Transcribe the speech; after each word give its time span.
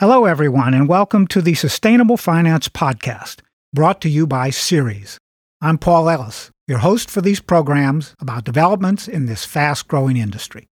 Hello, 0.00 0.26
everyone, 0.26 0.74
and 0.74 0.88
welcome 0.88 1.26
to 1.26 1.42
the 1.42 1.54
Sustainable 1.54 2.16
Finance 2.16 2.68
Podcast, 2.68 3.40
brought 3.74 4.00
to 4.02 4.08
you 4.08 4.28
by 4.28 4.48
Ceres. 4.48 5.18
I'm 5.60 5.76
Paul 5.76 6.08
Ellis, 6.08 6.52
your 6.68 6.78
host 6.78 7.10
for 7.10 7.20
these 7.20 7.40
programs 7.40 8.14
about 8.20 8.44
developments 8.44 9.08
in 9.08 9.26
this 9.26 9.44
fast 9.44 9.88
growing 9.88 10.16
industry. 10.16 10.68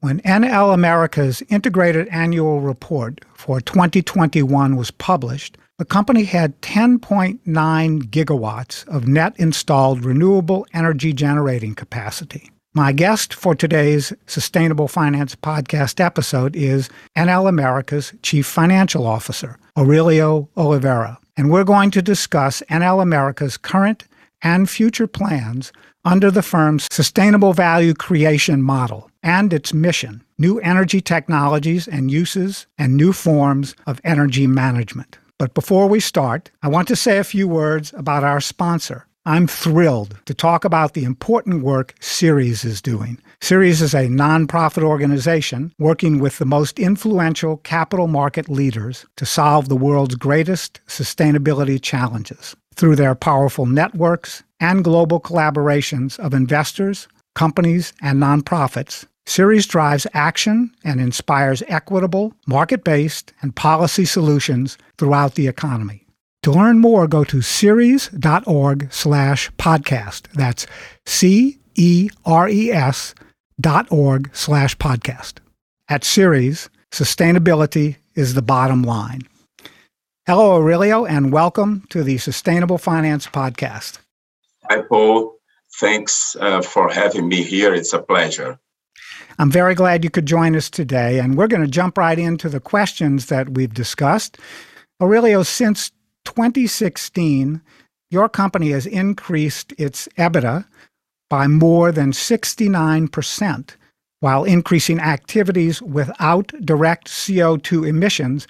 When 0.00 0.20
Enel 0.20 0.72
America's 0.72 1.42
integrated 1.50 2.08
annual 2.08 2.62
report 2.62 3.20
for 3.34 3.60
2021 3.60 4.74
was 4.74 4.90
published, 4.90 5.58
the 5.76 5.84
company 5.84 6.24
had 6.24 6.58
10.9 6.62 7.42
gigawatts 8.04 8.88
of 8.88 9.06
net 9.06 9.34
installed 9.36 10.02
renewable 10.02 10.66
energy 10.72 11.12
generating 11.12 11.74
capacity. 11.74 12.51
My 12.74 12.92
guest 12.92 13.34
for 13.34 13.54
today's 13.54 14.14
Sustainable 14.26 14.88
Finance 14.88 15.36
Podcast 15.36 16.00
episode 16.02 16.56
is 16.56 16.88
Enel 17.14 17.46
America's 17.46 18.14
Chief 18.22 18.46
Financial 18.46 19.06
Officer, 19.06 19.58
Aurelio 19.76 20.48
Oliveira. 20.56 21.18
And 21.36 21.50
we're 21.50 21.64
going 21.64 21.90
to 21.90 22.00
discuss 22.00 22.62
Enel 22.70 23.02
America's 23.02 23.58
current 23.58 24.04
and 24.40 24.70
future 24.70 25.06
plans 25.06 25.70
under 26.06 26.30
the 26.30 26.40
firm's 26.40 26.88
sustainable 26.90 27.52
value 27.52 27.92
creation 27.92 28.62
model 28.62 29.10
and 29.22 29.52
its 29.52 29.74
mission 29.74 30.22
new 30.38 30.58
energy 30.60 31.02
technologies 31.02 31.86
and 31.86 32.10
uses 32.10 32.66
and 32.78 32.96
new 32.96 33.12
forms 33.12 33.76
of 33.86 34.00
energy 34.02 34.46
management. 34.46 35.18
But 35.38 35.52
before 35.52 35.88
we 35.88 36.00
start, 36.00 36.50
I 36.62 36.68
want 36.68 36.88
to 36.88 36.96
say 36.96 37.18
a 37.18 37.24
few 37.24 37.46
words 37.46 37.92
about 37.94 38.24
our 38.24 38.40
sponsor, 38.40 39.06
I'm 39.24 39.46
thrilled 39.46 40.18
to 40.24 40.34
talk 40.34 40.64
about 40.64 40.94
the 40.94 41.04
important 41.04 41.62
work 41.62 41.94
Ceres 42.00 42.64
is 42.64 42.82
doing. 42.82 43.18
Ceres 43.40 43.80
is 43.80 43.94
a 43.94 44.08
nonprofit 44.08 44.82
organization 44.82 45.72
working 45.78 46.18
with 46.18 46.38
the 46.38 46.44
most 46.44 46.80
influential 46.80 47.58
capital 47.58 48.08
market 48.08 48.48
leaders 48.48 49.06
to 49.14 49.24
solve 49.24 49.68
the 49.68 49.76
world's 49.76 50.16
greatest 50.16 50.80
sustainability 50.88 51.80
challenges. 51.80 52.56
Through 52.74 52.96
their 52.96 53.14
powerful 53.14 53.64
networks 53.64 54.42
and 54.58 54.82
global 54.82 55.20
collaborations 55.20 56.18
of 56.18 56.34
investors, 56.34 57.06
companies, 57.36 57.92
and 58.02 58.20
nonprofits, 58.20 59.06
Ceres 59.24 59.68
drives 59.68 60.04
action 60.14 60.74
and 60.82 61.00
inspires 61.00 61.62
equitable, 61.68 62.34
market 62.48 62.82
based, 62.82 63.32
and 63.40 63.54
policy 63.54 64.04
solutions 64.04 64.78
throughout 64.98 65.36
the 65.36 65.46
economy. 65.46 66.01
To 66.42 66.50
learn 66.50 66.80
more, 66.80 67.06
go 67.06 67.22
to 67.22 67.40
ceres.org 67.40 68.92
slash 68.92 69.50
podcast. 69.52 70.26
That's 70.32 70.66
C-E-R-E-S 71.06 71.54
dot 73.60 73.86
org 73.92 74.30
slash 74.32 74.76
podcast. 74.76 75.34
At 75.88 76.02
Ceres, 76.02 76.68
sustainability 76.90 77.96
is 78.16 78.34
the 78.34 78.42
bottom 78.42 78.82
line. 78.82 79.20
Hello, 80.26 80.56
Aurelio, 80.56 81.04
and 81.04 81.32
welcome 81.32 81.84
to 81.90 82.02
the 82.02 82.18
Sustainable 82.18 82.78
Finance 82.78 83.28
Podcast. 83.28 84.00
Hi, 84.68 84.82
Paul. 84.82 85.36
Thanks 85.78 86.34
uh, 86.40 86.60
for 86.60 86.90
having 86.90 87.28
me 87.28 87.44
here. 87.44 87.72
It's 87.72 87.92
a 87.92 88.02
pleasure. 88.02 88.58
I'm 89.38 89.50
very 89.52 89.76
glad 89.76 90.02
you 90.02 90.10
could 90.10 90.26
join 90.26 90.56
us 90.56 90.68
today, 90.68 91.20
and 91.20 91.36
we're 91.36 91.46
going 91.46 91.62
to 91.62 91.68
jump 91.68 91.96
right 91.98 92.18
into 92.18 92.48
the 92.48 92.60
questions 92.60 93.26
that 93.26 93.50
we've 93.50 93.72
discussed. 93.72 94.38
Aurelio, 95.00 95.44
since 95.44 95.92
2016, 96.24 97.60
your 98.10 98.28
company 98.28 98.70
has 98.70 98.86
increased 98.86 99.72
its 99.78 100.08
EBITDA 100.18 100.64
by 101.30 101.46
more 101.46 101.90
than 101.92 102.12
69%, 102.12 103.70
while 104.20 104.44
increasing 104.44 105.00
activities 105.00 105.80
without 105.80 106.48
direct 106.62 107.08
CO2 107.08 107.88
emissions 107.88 108.46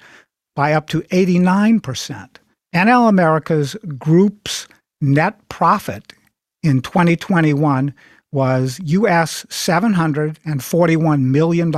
by 0.55 0.73
up 0.73 0.87
to 0.89 1.01
89%. 1.03 2.29
Enel 2.75 3.07
America's 3.07 3.75
group's 3.97 4.67
net 4.99 5.47
profit 5.49 6.13
in 6.61 6.81
2021 6.81 7.93
was 8.31 8.79
US 8.83 9.45
$741 9.45 11.21
million, 11.21 11.71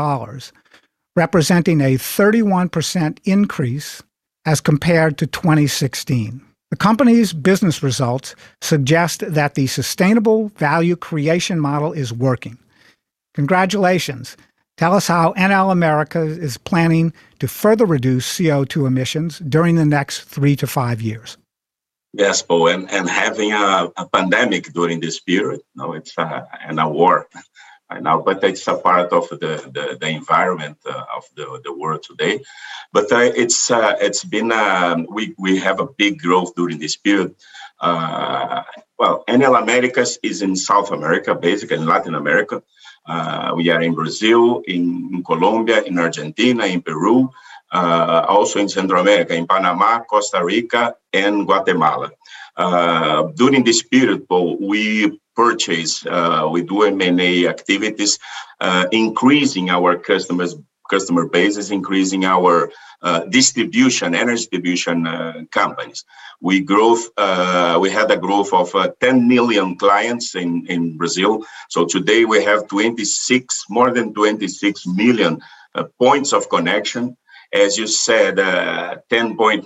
representing 1.15 1.81
a 1.81 1.95
31% 1.95 3.17
increase 3.25 4.01
as 4.45 4.61
compared 4.61 5.17
to 5.17 5.27
2016. 5.27 6.41
The 6.71 6.77
company's 6.77 7.31
business 7.31 7.83
results 7.83 8.35
suggest 8.61 9.23
that 9.31 9.55
the 9.55 9.67
sustainable 9.67 10.49
value 10.57 10.95
creation 10.95 11.59
model 11.59 11.93
is 11.93 12.11
working. 12.11 12.57
Congratulations. 13.33 14.35
Tell 14.77 14.93
us 14.93 15.07
how 15.07 15.33
Enel 15.33 15.71
America 15.71 16.21
is 16.21 16.57
planning 16.57 17.13
to 17.39 17.47
further 17.47 17.85
reduce 17.85 18.37
CO2 18.37 18.87
emissions 18.87 19.39
during 19.39 19.75
the 19.75 19.85
next 19.85 20.23
three 20.23 20.55
to 20.57 20.67
five 20.67 21.01
years. 21.01 21.37
Yes, 22.13 22.41
Paul, 22.41 22.69
and, 22.69 22.89
and 22.91 23.09
having 23.09 23.51
a, 23.51 23.91
a 23.97 24.07
pandemic 24.07 24.71
during 24.73 25.01
this 25.01 25.19
period, 25.19 25.61
no, 25.75 25.93
it's 25.93 26.17
uh, 26.17 26.41
a 26.69 26.89
war 26.89 27.27
now, 28.01 28.21
but 28.21 28.43
it's 28.43 28.67
a 28.67 28.75
part 28.75 29.11
of 29.13 29.29
the 29.29 29.69
the, 29.73 29.97
the 29.99 30.07
environment 30.07 30.77
uh, 30.85 31.05
of 31.15 31.23
the, 31.35 31.61
the 31.63 31.73
world 31.73 32.03
today. 32.03 32.41
But 32.91 33.11
uh, 33.11 33.31
it's 33.35 33.69
uh, 33.71 33.95
it's 33.99 34.23
been 34.23 34.51
um, 34.51 35.07
we 35.09 35.35
we 35.37 35.59
have 35.59 35.79
a 35.79 35.87
big 35.87 36.19
growth 36.19 36.55
during 36.55 36.79
this 36.79 36.95
period. 36.95 37.35
Uh, 37.79 38.63
well, 38.97 39.23
Enel 39.27 39.61
Americas 39.61 40.17
is 40.23 40.41
in 40.41 40.55
South 40.55 40.91
America, 40.91 41.35
basically 41.35 41.77
in 41.77 41.85
Latin 41.85 42.15
America. 42.15 42.63
Uh, 43.05 43.53
we 43.55 43.69
are 43.69 43.81
in 43.81 43.93
Brazil, 43.93 44.63
in, 44.65 45.11
in, 45.13 45.23
Colombia, 45.23 45.83
in 45.83 45.99
Argentina, 45.99 46.65
in 46.65 46.81
Peru, 46.81 47.29
uh, 47.71 48.25
also 48.27 48.59
in 48.59 48.69
Central 48.69 49.01
America, 49.01 49.35
in 49.35 49.45
Panama, 49.45 49.99
Costa 49.99 50.43
Rica, 50.43 50.95
and 51.13 51.45
Guatemala. 51.45 52.11
During 52.57 53.63
this 53.63 53.83
period, 53.83 54.25
we 54.29 55.19
purchase, 55.35 56.05
uh, 56.05 56.47
we 56.51 56.63
do 56.63 56.83
M&A 56.83 57.47
activities, 57.47 58.19
uh, 58.61 58.85
increasing 58.91 59.69
our 59.69 59.97
customers 59.97 60.55
customer 60.89 61.25
bases, 61.27 61.71
increasing 61.71 62.25
our 62.25 62.71
uh, 63.01 63.21
distribution, 63.25 64.13
energy 64.15 64.41
distribution 64.41 65.07
uh, 65.07 65.43
companies. 65.51 66.05
We 66.41 66.61
growth, 66.61 67.09
uh, 67.17 67.79
we 67.81 67.89
had 67.89 68.11
a 68.11 68.17
growth 68.17 68.53
of 68.53 68.73
uh, 68.75 68.91
10 68.99 69.27
million 69.27 69.77
clients 69.77 70.35
in, 70.35 70.67
in 70.67 70.97
Brazil. 70.97 71.43
So 71.69 71.85
today 71.85 72.25
we 72.25 72.43
have 72.43 72.67
26, 72.67 73.65
more 73.69 73.91
than 73.91 74.13
26 74.13 74.85
million 74.87 75.41
points 75.99 76.33
of 76.33 76.49
connection 76.49 77.17
as 77.55 77.77
you 77.77 77.87
said, 77.87 78.37
uh, 78.37 78.97
10.9 79.09 79.63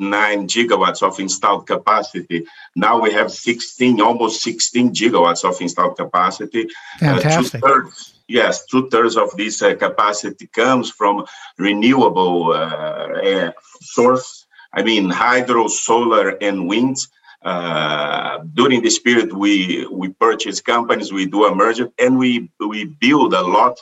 gigawatts 0.47 1.01
of 1.01 1.19
installed 1.19 1.65
capacity. 1.65 2.45
Now 2.75 3.01
we 3.01 3.11
have 3.13 3.31
16, 3.31 3.99
almost 3.99 4.41
16 4.43 4.93
gigawatts 4.93 5.43
of 5.43 5.59
installed 5.59 5.97
capacity. 5.97 6.67
Uh, 7.01 7.19
Fantastic. 7.19 7.65
Uh, 7.65 7.81
yes, 8.27 8.65
two 8.65 8.89
thirds 8.89 9.17
of 9.17 9.35
this 9.35 9.61
uh, 9.61 9.75
capacity 9.75 10.47
comes 10.47 10.91
from 10.91 11.25
renewable 11.57 12.53
uh, 12.53 13.51
source. 13.81 14.45
I 14.71 14.83
mean, 14.83 15.09
hydro, 15.09 15.67
solar, 15.67 16.29
and 16.41 16.67
wind. 16.67 16.97
Uh, 17.41 18.39
during 18.53 18.83
this 18.83 18.99
period, 18.99 19.31
we 19.33 19.87
we 19.89 20.09
purchase 20.09 20.59
companies, 20.61 21.11
we 21.11 21.25
do 21.25 21.45
a 21.45 21.55
merger, 21.55 21.89
and 21.97 22.19
we 22.19 22.51
we 22.59 22.83
build 22.85 23.33
a 23.33 23.41
lot 23.41 23.79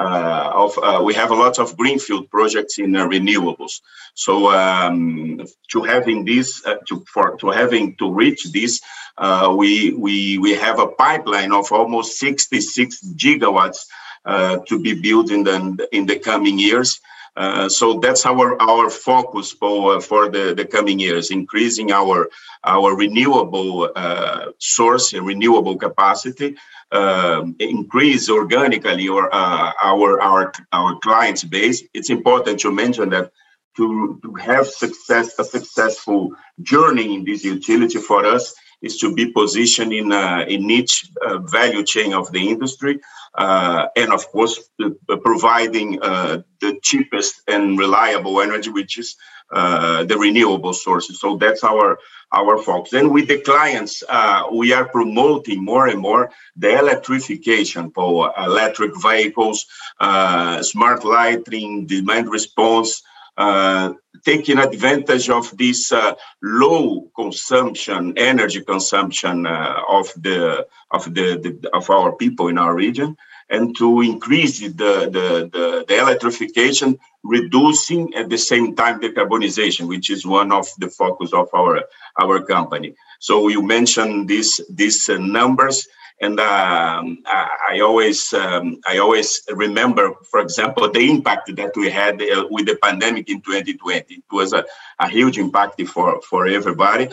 uh, 0.00 0.50
of 0.54 0.78
uh, 0.82 1.02
we 1.04 1.12
have 1.12 1.30
a 1.30 1.34
lot 1.34 1.58
of 1.58 1.76
greenfield 1.76 2.30
projects 2.30 2.78
in 2.78 2.96
uh, 2.96 3.06
renewables. 3.06 3.80
So 4.14 4.50
um, 4.50 5.42
to 5.72 5.82
having 5.82 6.24
this, 6.24 6.62
to 6.88 7.04
for 7.12 7.36
to 7.36 7.50
having 7.50 7.96
to 7.96 8.10
reach 8.10 8.50
this, 8.50 8.80
we 9.60 9.92
we 9.92 10.38
we 10.38 10.52
have 10.54 10.78
a 10.78 10.86
pipeline 10.86 11.52
of 11.52 11.70
almost 11.70 12.18
66 12.18 13.04
gigawatts 13.14 13.80
to 14.68 14.78
be 14.80 14.94
built 14.94 15.30
in 15.30 15.44
the 15.44 15.88
in 15.92 16.06
the 16.06 16.18
coming 16.18 16.58
years. 16.58 17.00
Uh, 17.36 17.68
so 17.68 18.00
that's 18.00 18.26
our 18.26 18.60
our 18.60 18.90
focus 18.90 19.52
for 19.52 19.96
uh, 19.96 20.00
for 20.00 20.28
the, 20.28 20.52
the 20.54 20.64
coming 20.64 20.98
years, 20.98 21.30
increasing 21.30 21.92
our 21.92 22.28
our 22.64 22.96
renewable 22.96 23.90
uh, 23.94 24.46
source 24.58 25.12
and 25.12 25.24
renewable 25.26 25.76
capacity, 25.76 26.56
um, 26.92 27.56
increase 27.58 28.28
organically 28.28 29.08
or 29.08 29.32
our 29.32 30.20
our 30.20 30.52
our 30.72 30.98
clients 31.00 31.44
base. 31.44 31.82
It's 31.94 32.10
important 32.10 32.60
to 32.60 32.72
mention 32.72 33.10
that 33.10 33.30
to, 33.76 34.18
to 34.22 34.34
have 34.34 34.66
success 34.66 35.38
a 35.38 35.44
successful 35.44 36.34
journey 36.60 37.14
in 37.14 37.24
this 37.24 37.44
utility 37.44 37.98
for 37.98 38.26
us 38.26 38.54
is 38.82 38.98
to 38.98 39.14
be 39.14 39.32
positioned 39.32 39.92
in 39.92 40.12
uh, 40.12 40.44
in 40.48 40.70
each 40.70 41.10
uh, 41.24 41.38
value 41.38 41.84
chain 41.84 42.12
of 42.12 42.30
the 42.32 42.48
industry, 42.48 42.98
uh, 43.34 43.86
and 43.96 44.12
of 44.12 44.26
course 44.28 44.58
providing 45.22 45.98
the 46.62 46.78
cheapest 46.82 47.42
and 47.48 47.78
reliable 47.78 48.40
energy, 48.40 48.70
which 48.70 48.98
is 48.98 49.16
the 49.50 50.16
renewable 50.18 50.72
sources. 50.72 51.20
So 51.20 51.36
that's 51.36 51.64
our 51.64 51.98
our 52.32 52.58
focus. 52.58 52.92
And 52.92 53.10
with 53.10 53.28
the 53.28 53.40
clients, 53.40 54.02
uh, 54.08 54.44
we 54.52 54.72
are 54.72 54.86
promoting 54.88 55.64
more 55.64 55.88
and 55.88 56.00
more 56.00 56.30
the 56.56 56.78
electrification 56.78 57.90
for 57.90 58.32
electric 58.38 58.92
vehicles, 59.02 59.66
uh, 59.98 60.62
smart 60.62 61.04
lighting, 61.04 61.86
demand 61.86 62.30
response, 62.30 63.02
uh, 63.40 63.94
taking 64.22 64.58
advantage 64.58 65.30
of 65.30 65.56
this 65.56 65.92
uh, 65.92 66.12
low 66.42 67.10
consumption, 67.16 68.12
energy 68.18 68.60
consumption 68.60 69.46
uh, 69.46 69.80
of 69.88 70.06
the 70.16 70.66
of 70.90 71.04
the, 71.16 71.26
the, 71.44 71.70
of 71.72 71.88
our 71.88 72.12
people 72.22 72.48
in 72.48 72.58
our 72.58 72.74
region, 72.74 73.16
and 73.48 73.74
to 73.78 74.02
increase 74.02 74.60
the, 74.60 74.68
the, 74.68 75.50
the, 75.54 75.84
the 75.88 75.98
electrification, 75.98 76.98
reducing 77.22 78.14
at 78.14 78.28
the 78.28 78.36
same 78.36 78.76
time 78.76 79.00
the 79.00 79.08
carbonization, 79.08 79.88
which 79.88 80.10
is 80.10 80.26
one 80.26 80.52
of 80.52 80.66
the 80.78 80.88
focus 80.88 81.32
of 81.32 81.48
our 81.54 81.74
our 82.20 82.42
company. 82.42 82.94
So 83.20 83.48
you 83.48 83.62
mentioned 83.62 84.28
these 84.28 84.60
these 84.68 85.08
uh, 85.08 85.16
numbers 85.16 85.88
and 86.20 86.38
um, 86.38 87.18
I, 87.26 87.48
I, 87.70 87.80
always 87.80 88.32
um, 88.34 88.80
I 88.86 88.98
always 88.98 89.42
remember, 89.50 90.12
for 90.30 90.40
example, 90.40 90.90
the 90.90 91.10
impact 91.10 91.54
that 91.56 91.72
we 91.76 91.88
had 91.90 92.20
uh, 92.20 92.46
with 92.50 92.66
the 92.66 92.76
pandemic 92.76 93.30
in 93.30 93.40
2020. 93.40 94.14
It 94.14 94.22
was 94.30 94.52
a, 94.52 94.64
a 94.98 95.08
huge 95.08 95.38
impact 95.38 95.80
for 95.88 96.20
for 96.20 96.46
everybody, 96.46 97.08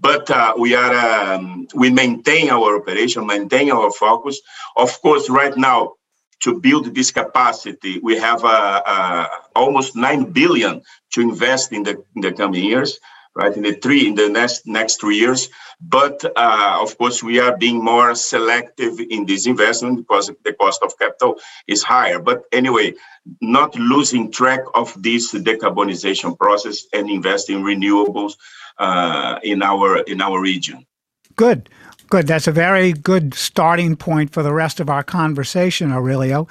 but 0.00 0.30
uh, 0.30 0.54
we 0.58 0.74
are 0.74 1.34
um, 1.34 1.66
we 1.74 1.90
maintain 1.90 2.50
our 2.50 2.76
operation, 2.76 3.26
maintain 3.26 3.70
our 3.70 3.90
focus. 3.90 4.40
Of 4.76 5.00
course, 5.02 5.28
right 5.28 5.56
now. 5.56 5.94
To 6.40 6.60
build 6.60 6.94
this 6.94 7.10
capacity, 7.10 7.98
we 7.98 8.18
have 8.18 8.44
uh, 8.44 8.82
uh, 8.86 9.26
almost 9.56 9.96
nine 9.96 10.32
billion 10.32 10.82
to 11.12 11.20
invest 11.22 11.72
in 11.72 11.82
the 11.82 12.04
in 12.14 12.20
the 12.20 12.32
coming 12.32 12.62
years 12.62 13.00
right 13.36 13.56
in 13.56 13.62
the 13.62 13.74
three 13.74 14.08
in 14.08 14.14
the 14.14 14.28
next 14.28 14.66
next 14.66 15.00
three 15.00 15.18
years. 15.18 15.48
But 15.80 16.24
uh, 16.24 16.78
of 16.80 16.96
course 16.98 17.22
we 17.22 17.38
are 17.38 17.56
being 17.56 17.84
more 17.84 18.14
selective 18.14 18.98
in 18.98 19.26
this 19.26 19.46
investment 19.46 19.98
because 19.98 20.30
the 20.42 20.54
cost 20.54 20.82
of 20.82 20.98
capital 20.98 21.38
is 21.68 21.82
higher. 21.82 22.18
But 22.18 22.44
anyway 22.52 22.94
not 23.40 23.74
losing 23.76 24.30
track 24.30 24.60
of 24.74 24.94
this 25.02 25.32
decarbonization 25.32 26.38
process 26.38 26.84
and 26.92 27.10
invest 27.10 27.50
in 27.50 27.62
renewables 27.62 28.34
uh, 28.78 29.38
in 29.42 29.62
our 29.62 29.98
in 30.02 30.20
our 30.20 30.40
region. 30.40 30.86
Good. 31.34 31.68
Good. 32.08 32.28
That's 32.28 32.46
a 32.46 32.52
very 32.52 32.92
good 32.92 33.34
starting 33.34 33.96
point 33.96 34.32
for 34.32 34.42
the 34.42 34.52
rest 34.52 34.78
of 34.78 34.88
our 34.88 35.02
conversation 35.02 35.92
aurelio. 35.92 36.46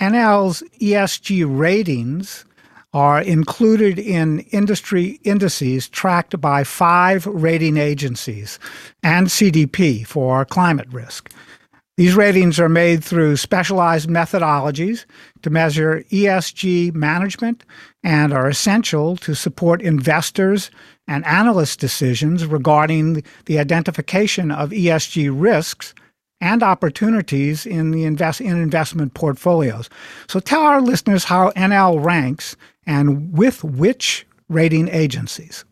Enel's 0.00 0.62
esg 0.80 1.44
ratings 1.46 2.45
are 2.96 3.20
included 3.20 3.98
in 3.98 4.38
industry 4.52 5.20
indices 5.22 5.86
tracked 5.86 6.40
by 6.40 6.64
five 6.64 7.26
rating 7.26 7.76
agencies 7.76 8.58
and 9.02 9.26
CDP 9.26 10.06
for 10.06 10.46
climate 10.46 10.88
risk. 10.90 11.30
These 11.98 12.14
ratings 12.14 12.58
are 12.58 12.70
made 12.70 13.04
through 13.04 13.36
specialized 13.36 14.08
methodologies 14.08 15.04
to 15.42 15.50
measure 15.50 16.04
ESG 16.10 16.94
management 16.94 17.64
and 18.02 18.32
are 18.32 18.48
essential 18.48 19.18
to 19.18 19.34
support 19.34 19.82
investors 19.82 20.70
and 21.06 21.22
analyst 21.26 21.78
decisions 21.78 22.46
regarding 22.46 23.22
the 23.44 23.58
identification 23.58 24.50
of 24.50 24.70
ESG 24.70 25.30
risks 25.30 25.92
and 26.40 26.62
opportunities 26.62 27.66
in 27.66 27.90
the 27.90 28.04
invest 28.04 28.40
in 28.40 28.60
investment 28.60 29.14
portfolios. 29.14 29.88
So 30.28 30.40
tell 30.40 30.62
our 30.62 30.80
listeners 30.80 31.24
how 31.24 31.50
Enel 31.50 32.02
ranks 32.04 32.56
and 32.86 33.36
with 33.36 33.64
which 33.64 34.26
rating 34.48 34.88
agencies? 34.88 35.64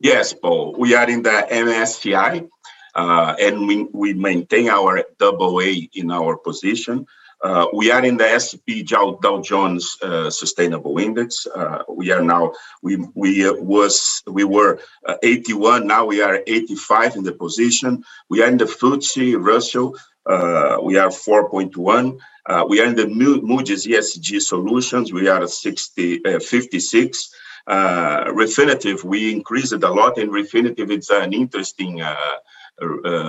Yes, 0.00 0.32
Paul. 0.32 0.74
We 0.78 0.94
are 0.94 1.08
in 1.08 1.22
the 1.22 1.46
MSCI, 1.50 2.48
uh, 2.94 3.36
and 3.40 3.68
we, 3.68 3.84
we 3.92 4.14
maintain 4.14 4.68
our 4.68 5.04
double 5.18 5.60
A 5.60 5.88
in 5.94 6.10
our 6.10 6.36
position. 6.36 7.06
Uh, 7.42 7.66
we 7.72 7.90
are 7.90 8.04
in 8.04 8.16
the 8.16 8.24
S&P 8.24 8.84
Dow, 8.84 9.18
Jones 9.42 9.96
uh, 10.02 10.30
Sustainable 10.30 10.98
Index. 10.98 11.46
Uh, 11.46 11.82
we 11.88 12.12
are 12.12 12.22
now 12.22 12.52
we 12.82 12.96
we 13.14 13.48
uh, 13.48 13.54
was 13.54 14.22
we 14.28 14.44
were 14.44 14.78
uh, 15.06 15.16
81. 15.22 15.86
Now 15.86 16.06
we 16.06 16.22
are 16.22 16.40
85 16.46 17.16
in 17.16 17.24
the 17.24 17.32
position. 17.32 18.04
We 18.28 18.42
are 18.42 18.48
in 18.48 18.58
the 18.58 18.66
FTSE 18.66 19.44
Russell. 19.44 19.96
Uh, 20.24 20.78
we 20.84 20.96
are 20.98 21.08
4.1. 21.08 22.18
Uh, 22.46 22.64
we 22.68 22.80
are 22.80 22.86
in 22.86 22.94
the 22.94 23.08
Moody's 23.08 23.86
ESG 23.86 24.40
solutions. 24.40 25.12
We 25.12 25.28
are 25.28 25.46
60, 25.46 26.24
uh, 26.24 26.38
56. 26.38 27.34
Uh, 27.66 28.24
Refinitiv, 28.26 29.02
we 29.02 29.32
increased 29.32 29.72
it 29.72 29.82
a 29.82 29.90
lot. 29.90 30.18
And 30.18 30.30
Refinitiv, 30.30 30.90
it's 30.92 31.10
an 31.10 31.32
interesting 31.32 32.02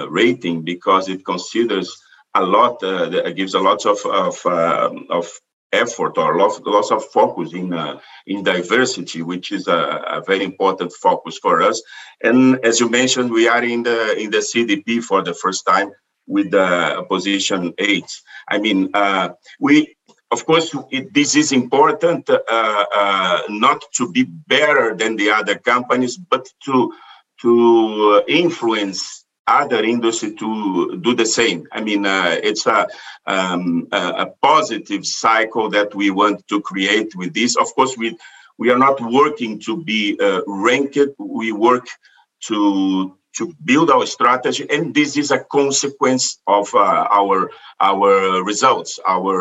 rating 0.09 0.61
because 0.61 1.09
it 1.09 1.25
considers 1.25 1.99
a 2.35 2.43
lot, 2.43 2.83
uh, 2.83 3.29
gives 3.31 3.53
a 3.53 3.59
lot 3.59 3.85
of, 3.85 3.99
of, 4.05 4.45
um, 4.45 5.07
of 5.09 5.31
effort 5.73 6.17
or 6.17 6.37
lots, 6.37 6.61
lots 6.65 6.91
of 6.91 7.03
focus 7.05 7.53
in 7.53 7.73
uh, 7.73 7.99
in 8.27 8.43
diversity, 8.43 9.21
which 9.21 9.51
is 9.51 9.67
a, 9.67 9.81
a, 10.17 10.23
very 10.25 10.43
important 10.43 10.93
focus 10.93 11.39
for 11.39 11.61
us. 11.61 11.81
And 12.21 12.63
as 12.63 12.79
you 12.79 12.89
mentioned, 12.89 13.31
we 13.31 13.47
are 13.47 13.63
in 13.63 13.83
the 13.83 14.17
in 14.17 14.29
the 14.29 14.37
CDP 14.37 15.03
for 15.03 15.23
the 15.23 15.33
first 15.33 15.65
time 15.65 15.91
with 16.27 16.51
the 16.51 17.05
position 17.09 17.73
eight. 17.79 18.09
I 18.47 18.59
mean, 18.59 18.89
uh, 18.93 19.29
we 19.59 19.95
of 20.31 20.45
course 20.45 20.75
it, 20.91 21.13
this 21.13 21.35
is 21.35 21.51
important 21.51 22.29
uh, 22.29 22.39
uh, 22.49 23.41
not 23.49 23.83
to 23.97 24.11
be 24.11 24.23
better 24.23 24.95
than 24.95 25.15
the 25.15 25.31
other 25.31 25.57
companies, 25.57 26.17
but 26.17 26.47
to 26.65 26.93
to 27.41 28.23
influence 28.27 29.22
other 29.47 29.83
industry 29.83 30.35
to 30.35 30.97
do 30.97 31.15
the 31.15 31.25
same. 31.25 31.67
I 31.71 31.81
mean, 31.81 32.05
uh, 32.05 32.39
it's 32.41 32.65
a, 32.65 32.87
um, 33.25 33.87
a 33.91 34.27
positive 34.41 35.05
cycle 35.05 35.69
that 35.71 35.93
we 35.93 36.09
want 36.11 36.47
to 36.47 36.61
create 36.61 37.15
with 37.15 37.33
this. 37.33 37.55
Of 37.57 37.73
course, 37.75 37.97
we 37.97 38.17
we 38.57 38.69
are 38.69 38.77
not 38.77 39.01
working 39.01 39.59
to 39.61 39.83
be 39.83 40.17
uh, 40.19 40.41
ranked. 40.45 40.97
We 41.17 41.51
work 41.51 41.87
to 42.47 43.17
to 43.37 43.53
build 43.65 43.89
our 43.89 44.05
strategy, 44.05 44.65
and 44.69 44.93
this 44.93 45.17
is 45.17 45.31
a 45.31 45.39
consequence 45.39 46.39
of 46.47 46.73
uh, 46.75 47.07
our 47.11 47.49
our 47.79 48.43
results, 48.43 48.99
our 49.07 49.35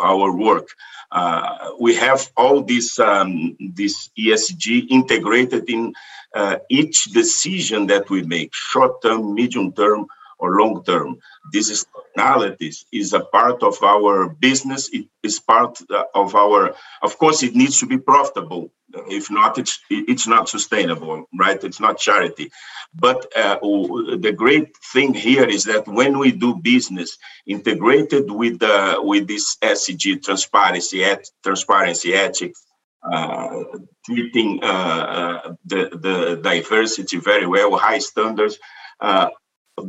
our 0.00 0.32
work. 0.36 0.68
Uh, 1.10 1.70
we 1.80 1.94
have 1.94 2.28
all 2.36 2.62
this 2.62 2.98
um, 2.98 3.56
this 3.58 4.10
ESG 4.18 4.88
integrated 4.90 5.70
in 5.70 5.94
uh, 6.34 6.56
each 6.68 7.04
decision 7.04 7.86
that 7.86 8.10
we 8.10 8.22
make, 8.22 8.54
short 8.54 9.02
term, 9.02 9.34
medium 9.34 9.72
term, 9.72 10.06
or 10.38 10.58
long 10.60 10.84
term. 10.84 11.18
This 11.52 11.68
is 11.70 11.86
analysis 12.14 12.84
is 12.92 13.12
a 13.12 13.20
part 13.20 13.62
of 13.62 13.82
our 13.82 14.28
business. 14.28 14.88
It 14.92 15.06
is 15.22 15.40
part 15.40 15.78
uh, 15.90 16.04
of 16.14 16.34
our. 16.34 16.74
Of 17.02 17.18
course, 17.18 17.42
it 17.42 17.54
needs 17.54 17.78
to 17.80 17.86
be 17.86 17.98
profitable 17.98 18.70
if 19.08 19.30
not, 19.30 19.58
it's 19.58 19.78
it's 19.90 20.26
not 20.26 20.48
sustainable, 20.48 21.26
right? 21.38 21.62
It's 21.62 21.80
not 21.80 21.98
charity. 21.98 22.50
But 22.94 23.26
uh, 23.36 23.58
the 23.60 24.34
great 24.34 24.76
thing 24.92 25.12
here 25.12 25.44
is 25.44 25.64
that 25.64 25.86
when 25.86 26.18
we 26.18 26.32
do 26.32 26.54
business 26.54 27.18
integrated 27.46 28.30
with 28.30 28.58
the 28.58 28.96
with 28.98 29.28
this 29.28 29.56
SEG 29.62 30.22
transparency, 30.22 31.04
et, 31.04 31.28
transparency 31.42 32.14
ethics, 32.14 32.64
uh, 33.02 33.64
treating 34.04 34.60
uh, 34.62 34.66
uh, 34.66 35.54
the 35.64 35.90
the 36.02 36.40
diversity 36.42 37.18
very 37.18 37.46
well, 37.46 37.76
high 37.76 37.98
standards. 37.98 38.58
Uh, 39.00 39.28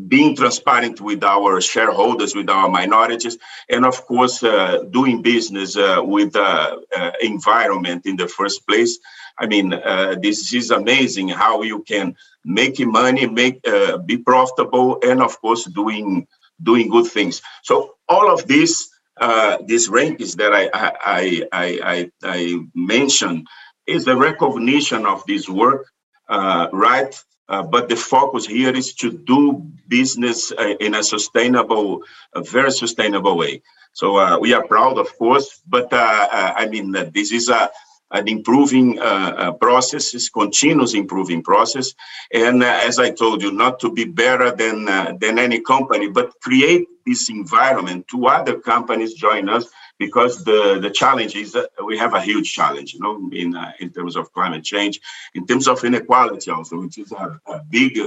being 0.08 0.36
transparent 0.36 1.02
with 1.02 1.24
our 1.24 1.60
shareholders, 1.60 2.36
with 2.36 2.48
our 2.48 2.70
minorities, 2.70 3.40
and 3.70 3.84
of 3.86 4.06
course, 4.06 4.44
uh, 4.44 4.84
doing 4.92 5.24
business 5.24 5.76
uh, 5.76 6.00
with 6.04 6.34
the 6.34 7.16
environment 7.22 8.06
in 8.06 8.16
the 8.16 8.28
first 8.28 8.68
place. 8.68 9.00
I 9.40 9.48
mean, 9.48 9.74
uh, 9.74 10.16
this 10.22 10.54
is 10.54 10.70
amazing 10.70 11.30
how 11.30 11.62
you 11.64 11.82
can 11.84 12.16
make 12.44 12.80
money, 12.80 13.26
make 13.26 13.66
uh, 13.68 13.98
be 13.98 14.18
profitable, 14.18 15.00
and 15.02 15.22
of 15.22 15.40
course, 15.42 15.64
doing 15.66 16.28
doing 16.62 16.90
good 16.90 17.08
things. 17.08 17.42
So 17.64 17.96
all 18.10 18.32
of 18.32 18.46
this, 18.48 18.90
uh, 19.20 19.58
these 19.66 19.90
rankings 19.90 20.36
that 20.38 20.54
I 20.54 20.70
I 20.74 21.48
I 21.52 21.80
I, 21.84 22.12
I 22.24 22.60
mentioned, 22.74 23.48
is 23.86 24.06
the 24.06 24.16
recognition 24.16 25.06
of 25.06 25.24
this 25.26 25.48
work, 25.50 25.86
right? 26.30 27.14
Uh, 27.50 27.64
but 27.64 27.90
the 27.90 27.96
focus 27.96 28.46
here 28.46 28.70
is 28.70 28.94
to 28.94 29.12
do 29.12 29.66
business 29.88 30.52
uh, 30.52 30.76
in 30.80 30.94
a 30.94 31.04
sustainable, 31.04 32.04
a 32.36 32.44
very 32.44 32.72
sustainable 32.72 33.36
way. 33.36 33.64
So 33.94 34.18
uh, 34.18 34.38
we 34.40 34.54
are 34.54 34.66
proud, 34.68 35.00
of 35.00 35.18
course, 35.18 35.60
but 35.68 35.92
uh, 35.92 36.28
uh, 36.32 36.54
I 36.56 36.68
mean, 36.68 36.92
this 36.92 37.32
is 37.32 37.50
a, 37.50 37.72
an 38.12 38.28
improving 38.28 38.98
process, 39.60 40.14
is 40.14 40.30
continuous 40.30 40.94
improving 40.94 41.42
process. 41.42 41.96
And 42.32 42.64
as 42.64 43.00
I 43.00 43.10
told 43.10 43.42
you, 43.42 43.52
not 43.52 43.80
to 43.80 43.92
be 43.92 44.06
better 44.06 44.52
than, 44.52 44.86
than 45.20 45.40
any 45.40 45.62
company, 45.62 46.08
but 46.08 46.40
create 46.42 46.88
this 47.10 47.30
environment 47.30 48.08
to 48.10 48.28
other 48.28 48.60
companies 48.60 49.14
join 49.14 49.50
us 49.50 49.66
because 49.98 50.44
the, 50.46 50.80
the 50.82 50.90
challenge 50.90 51.36
is 51.36 51.52
that 51.52 51.70
we 51.86 51.98
have 51.98 52.14
a 52.14 52.22
huge 52.22 52.54
challenge, 52.54 52.94
you 52.94 53.02
know, 53.02 53.30
in 53.34 53.56
uh, 53.56 53.74
in 53.80 53.90
terms 53.92 54.16
of 54.16 54.32
climate 54.32 54.64
change, 54.64 55.02
in 55.36 55.46
terms 55.46 55.68
of 55.68 55.84
inequality 55.84 56.50
also, 56.50 56.80
which 56.80 56.98
is 56.98 57.12
a, 57.12 57.40
a 57.46 57.60
big, 57.70 58.00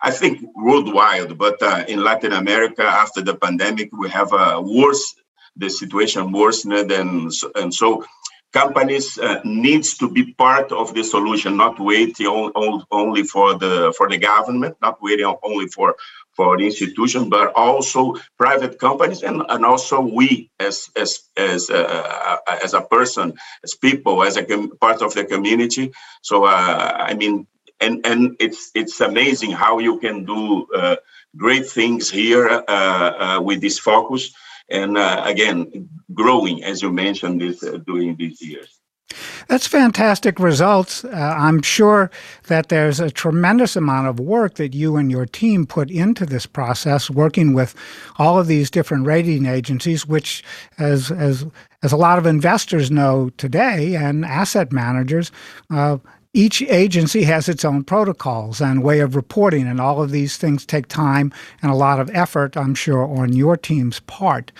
I 0.00 0.10
think, 0.12 0.34
worldwide. 0.54 1.36
But 1.36 1.60
uh, 1.62 1.84
in 1.88 2.04
Latin 2.04 2.32
America, 2.32 2.84
after 2.84 3.20
the 3.20 3.34
pandemic, 3.34 3.90
we 3.92 4.08
have 4.10 4.32
a 4.32 4.60
worse, 4.60 5.16
the 5.56 5.68
situation 5.68 6.32
worsened, 6.32 6.92
and 6.92 7.32
and 7.56 7.74
so 7.74 8.04
companies 8.52 9.18
uh, 9.18 9.40
needs 9.44 9.96
to 9.98 10.10
be 10.10 10.32
part 10.34 10.72
of 10.72 10.94
the 10.94 11.04
solution, 11.04 11.56
not 11.56 11.78
waiting 11.78 12.26
on, 12.26 12.84
only 12.90 13.22
for 13.22 13.58
the 13.58 13.92
for 13.96 14.08
the 14.08 14.18
government, 14.18 14.76
not 14.80 15.02
waiting 15.02 15.32
only 15.42 15.66
for 15.66 15.96
for 16.40 16.56
the 16.56 16.64
institution, 16.64 17.28
but 17.28 17.52
also 17.54 18.14
private 18.38 18.78
companies 18.78 19.22
and, 19.22 19.42
and 19.50 19.62
also 19.62 20.00
we 20.00 20.50
as 20.58 20.88
as 20.96 21.10
as 21.36 21.68
uh, 21.68 22.36
as 22.64 22.72
a 22.72 22.80
person, 22.80 23.34
as 23.62 23.74
people, 23.74 24.22
as 24.22 24.38
a 24.38 24.44
part 24.80 25.02
of 25.02 25.12
the 25.12 25.26
community. 25.26 25.92
So 26.22 26.44
uh, 26.46 26.96
I 27.10 27.12
mean, 27.12 27.46
and 27.78 28.06
and 28.06 28.36
it's 28.40 28.70
it's 28.74 28.98
amazing 29.02 29.50
how 29.50 29.80
you 29.80 29.98
can 29.98 30.24
do 30.24 30.66
uh, 30.74 30.96
great 31.36 31.66
things 31.66 32.10
here 32.10 32.48
uh, 32.48 33.10
uh, 33.24 33.40
with 33.42 33.60
this 33.60 33.78
focus 33.78 34.32
and 34.70 34.96
uh, 34.96 35.22
again 35.26 35.90
growing 36.14 36.64
as 36.64 36.80
you 36.80 36.90
mentioned 36.90 37.40
this 37.40 37.60
during 37.86 38.16
these 38.16 38.40
years 38.40 38.79
that's 39.48 39.66
fantastic 39.66 40.38
results. 40.38 41.04
Uh, 41.04 41.10
I'm 41.10 41.62
sure 41.62 42.10
that 42.46 42.68
there's 42.68 43.00
a 43.00 43.10
tremendous 43.10 43.76
amount 43.76 44.08
of 44.08 44.20
work 44.20 44.54
that 44.54 44.74
you 44.74 44.96
and 44.96 45.10
your 45.10 45.26
team 45.26 45.66
put 45.66 45.90
into 45.90 46.24
this 46.24 46.46
process, 46.46 47.10
working 47.10 47.52
with 47.52 47.74
all 48.18 48.38
of 48.38 48.46
these 48.46 48.70
different 48.70 49.06
rating 49.06 49.46
agencies, 49.46 50.06
which, 50.06 50.44
as 50.78 51.10
as 51.10 51.46
as 51.82 51.92
a 51.92 51.96
lot 51.96 52.18
of 52.18 52.26
investors 52.26 52.90
know 52.90 53.30
today, 53.36 53.96
and 53.96 54.24
asset 54.24 54.70
managers, 54.70 55.32
uh, 55.70 55.96
each 56.32 56.62
agency 56.62 57.24
has 57.24 57.48
its 57.48 57.64
own 57.64 57.82
protocols 57.82 58.60
and 58.60 58.84
way 58.84 59.00
of 59.00 59.16
reporting, 59.16 59.66
and 59.66 59.80
all 59.80 60.00
of 60.00 60.12
these 60.12 60.36
things 60.36 60.64
take 60.64 60.86
time 60.86 61.32
and 61.60 61.72
a 61.72 61.74
lot 61.74 61.98
of 61.98 62.08
effort, 62.14 62.56
I'm 62.56 62.74
sure, 62.74 63.04
on 63.04 63.32
your 63.32 63.56
team's 63.56 64.00
part. 64.00 64.52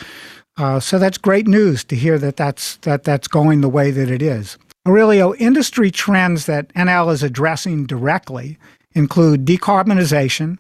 Uh, 0.61 0.79
so 0.79 0.99
that's 0.99 1.17
great 1.17 1.47
news 1.47 1.85
to 1.85 1.97
hear 1.97 2.19
that 2.19 2.37
that's 2.37 2.77
that 2.83 3.03
that's 3.03 3.27
going 3.27 3.63
the 3.63 3.69
way 3.69 3.91
that 3.91 4.11
it 4.11 4.21
is. 4.21 4.59
Aurelio, 4.87 5.35
industry 5.37 5.91
trends 5.91 6.45
that 6.45 6.69
Enel 6.75 7.11
is 7.11 7.23
addressing 7.23 7.87
directly 7.87 8.59
include 8.93 9.47
decarbonization, 9.47 10.59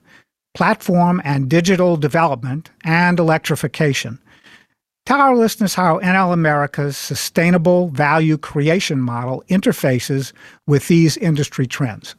platform 0.54 1.20
and 1.22 1.50
digital 1.50 1.98
development, 1.98 2.70
and 2.82 3.18
electrification. 3.18 4.18
Tell 5.04 5.20
our 5.20 5.36
listeners 5.36 5.74
how 5.74 5.98
Enel 5.98 6.32
America's 6.32 6.96
sustainable 6.96 7.88
value 7.88 8.38
creation 8.38 9.02
model 9.02 9.44
interfaces 9.50 10.32
with 10.66 10.88
these 10.88 11.18
industry 11.18 11.66
trends. 11.66 12.14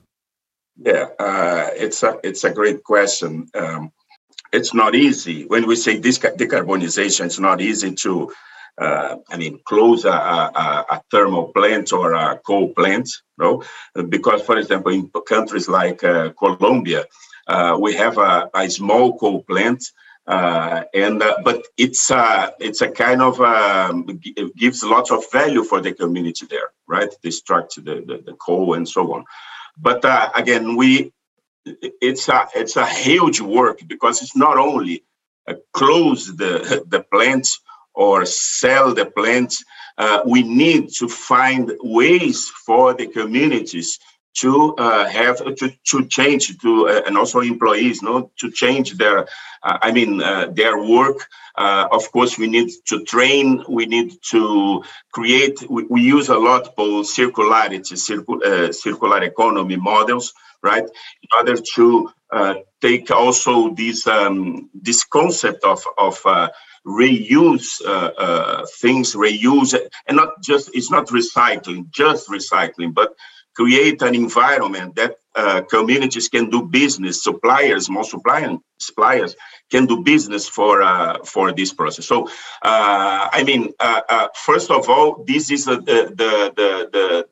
Yeah, 0.77 1.07
uh, 1.17 1.69
it's 1.73 2.03
a 2.03 2.19
it's 2.23 2.43
a 2.43 2.51
great 2.51 2.83
question. 2.83 3.50
Um, 3.55 3.91
it's 4.51 4.74
not 4.74 4.96
easy 4.96 5.46
when 5.46 5.67
we 5.67 5.75
say 5.75 6.00
decarbonization. 6.00 7.25
It's 7.25 7.39
not 7.39 7.62
easy 7.62 7.93
to, 7.96 8.31
uh, 8.77 9.15
I 9.29 9.38
mean, 9.38 9.60
close 9.65 10.05
a, 10.05 10.12
a, 10.12 10.86
a, 10.89 11.01
thermal 11.12 11.51
plant 11.53 11.93
or 11.93 12.13
a 12.13 12.38
coal 12.39 12.70
plant, 12.74 13.10
no, 13.38 13.63
because 14.10 14.41
for 14.43 14.58
example, 14.58 14.91
in 14.91 15.10
countries 15.27 15.67
like 15.67 16.03
uh, 16.03 16.31
Colombia, 16.38 17.05
uh, 17.48 17.77
we 17.79 17.96
have 17.96 18.17
a, 18.17 18.50
a 18.53 18.70
small 18.70 19.17
coal 19.17 19.43
plant 19.43 19.84
uh, 20.27 20.84
and 20.93 21.22
uh, 21.22 21.38
but 21.43 21.65
it's 21.77 22.12
a 22.12 22.53
it's 22.60 22.81
a 22.81 22.89
kind 22.89 23.22
of 23.22 23.41
um, 23.41 24.05
gives 24.55 24.84
lots 24.84 25.12
of 25.12 25.24
value 25.31 25.63
for 25.63 25.81
the 25.81 25.93
community 25.93 26.46
there, 26.46 26.70
right? 26.88 27.10
They 27.24 27.31
structure 27.31 27.81
the, 27.81 27.96
the, 28.05 28.24
the 28.24 28.34
coal 28.34 28.75
and 28.75 28.88
so 28.88 29.13
on. 29.13 29.25
But 29.77 30.05
uh, 30.05 30.29
again, 30.36 30.75
we 30.75 31.12
it's 31.65 32.27
a 32.30 32.48
it's 32.56 32.75
a 32.75 32.86
huge 32.86 33.41
work 33.41 33.80
because 33.88 34.22
it's 34.22 34.36
not 34.36 34.58
only 34.58 35.03
uh, 35.48 35.56
close 35.74 36.27
the 36.36 36.84
the 36.88 37.03
plant 37.12 37.48
or 37.94 38.25
sell 38.25 38.94
the 38.94 39.06
plants. 39.06 39.63
Uh, 39.98 40.22
we 40.25 40.41
need 40.41 40.89
to 40.89 41.08
find 41.08 41.72
ways 41.84 42.50
for 42.65 42.94
the 42.94 43.08
communities 43.08 44.00
to 44.34 44.74
uh, 44.75 45.08
have 45.08 45.38
to, 45.56 45.72
to 45.86 46.06
change 46.06 46.58
to 46.60 46.88
uh, 46.88 47.01
and 47.06 47.18
also 47.18 47.41
employees 47.41 48.01
no 48.01 48.32
to 48.39 48.50
change 48.50 48.94
their 48.94 49.27
uh, 49.63 49.77
i 49.82 49.91
mean 49.91 50.22
uh, 50.22 50.48
their 50.53 50.82
work 50.82 51.27
uh, 51.58 51.88
of 51.91 52.10
course 52.12 52.38
we 52.38 52.48
need 52.48 52.70
to 52.86 53.03
train 53.03 53.63
we 53.68 53.86
need 53.86 54.13
to 54.24 54.82
create 55.12 55.62
we, 55.70 55.84
we 55.89 56.01
use 56.01 56.30
a 56.30 56.38
lot 56.38 56.68
of 56.77 57.06
circularity 57.06 57.96
circul, 57.98 58.41
uh, 58.41 58.72
circular 58.72 59.22
economy 59.24 59.75
models 59.75 60.34
right 60.63 60.84
in 60.84 61.30
order 61.38 61.56
to 61.75 62.10
take 62.82 63.12
also 63.12 63.74
this 63.75 64.08
um, 64.08 64.70
this 64.74 65.03
concept 65.03 65.63
of 65.63 65.84
of 65.98 66.24
reuse 66.86 67.82
uh, 67.86 68.12
uh, 68.18 68.65
things, 68.80 69.13
reuse, 69.15 69.77
and 70.08 70.18
not 70.18 70.41
just 70.41 70.72
it's 70.74 70.91
not 70.91 71.08
recycling, 71.08 71.89
just 71.91 72.27
recycling, 72.30 72.94
but 72.94 73.13
create 73.56 74.01
an 74.01 74.15
environment 74.15 74.96
that 74.96 75.15
uh, 75.36 75.62
communities 75.62 76.30
can 76.30 76.50
do 76.50 76.63
business, 76.63 77.24
suppliers, 77.24 77.89
more 77.89 78.03
supplier, 78.03 78.58
suppliers 78.80 79.36
can 79.70 79.86
do 79.86 80.03
business 80.03 80.48
for 80.48 80.82
uh, 80.82 81.18
for 81.24 81.51
this 81.53 81.74
process. 81.74 82.06
So, 82.06 82.27
uh, 82.63 83.30
I 83.32 83.44
mean, 83.46 83.74
uh, 83.80 84.01
uh, 84.10 84.27
first 84.36 84.72
of 84.72 84.89
all, 84.89 85.24
this 85.27 85.51
is 85.51 85.65
the 85.65 85.77
the, 85.77 86.53
the 86.91 87.27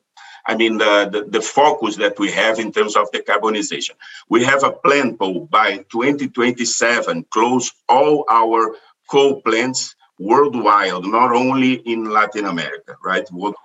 I 0.46 0.56
mean, 0.56 0.78
the, 0.78 1.08
the, 1.10 1.24
the, 1.38 1.40
focus 1.40 1.96
that 1.96 2.18
we 2.18 2.30
have 2.32 2.58
in 2.58 2.72
terms 2.72 2.96
of 2.96 3.10
decarbonization. 3.12 3.92
We 4.28 4.44
have 4.44 4.64
a 4.64 4.72
plan 4.72 5.16
by 5.16 5.84
2027, 5.90 7.26
close 7.30 7.72
all 7.88 8.24
our 8.30 8.76
coal 9.08 9.42
plants 9.42 9.94
worldwide, 10.18 11.04
not 11.04 11.32
only 11.32 11.74
in 11.74 12.10
Latin 12.10 12.46
America, 12.46 12.96
right? 13.04 13.30
Worldwide. 13.30 13.56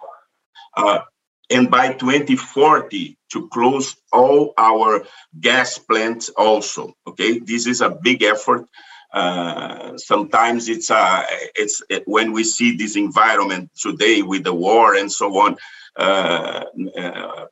Uh, 0.76 1.00
and 1.50 1.70
by 1.70 1.94
2040 1.94 3.18
to 3.32 3.48
close 3.50 3.96
all 4.12 4.54
our 4.58 5.06
gas 5.40 5.78
plants 5.78 6.30
also 6.30 6.96
okay 7.06 7.40
this 7.40 7.68
is 7.68 7.82
a 7.82 7.90
big 7.90 8.24
effort 8.24 8.68
uh, 9.14 9.98
sometimes 9.98 10.70
it's 10.70 10.92
uh, 10.92 11.24
it's 11.56 11.82
it, 11.90 12.04
when 12.06 12.32
we 12.32 12.44
see 12.44 12.76
this 12.76 12.96
environment 12.96 13.70
today 13.76 14.22
with 14.22 14.44
the 14.44 14.54
war 14.54 14.96
and 14.96 15.12
so 15.12 15.28
on 15.38 15.56
uh, 15.98 16.66
uh 16.98 17.46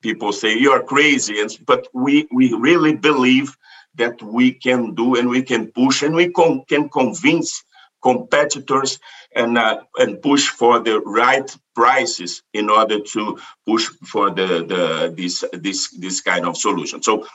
people 0.00 0.32
say 0.32 0.56
you 0.56 0.70
are 0.70 0.82
crazy 0.82 1.40
and 1.40 1.50
but 1.66 1.86
we 1.92 2.26
we 2.32 2.52
really 2.54 2.94
believe 2.94 3.56
that 3.96 4.20
we 4.22 4.52
can 4.52 4.94
do 4.94 5.16
and 5.16 5.28
we 5.28 5.42
can 5.42 5.70
push 5.72 6.02
and 6.02 6.14
we 6.14 6.30
con- 6.30 6.64
can 6.68 6.88
convince 6.88 7.64
competitors 8.02 8.98
and 9.34 9.56
uh, 9.56 9.80
and 9.96 10.20
push 10.20 10.48
for 10.48 10.78
the 10.78 11.00
right 11.00 11.56
prices 11.74 12.42
in 12.52 12.68
order 12.68 13.00
to 13.00 13.38
push 13.66 13.86
for 14.12 14.30
the 14.30 14.48
the 14.72 15.14
this 15.16 15.44
this 15.52 15.90
this 15.98 16.20
kind 16.20 16.44
of 16.44 16.56
solution. 16.56 17.02
So 17.02 17.26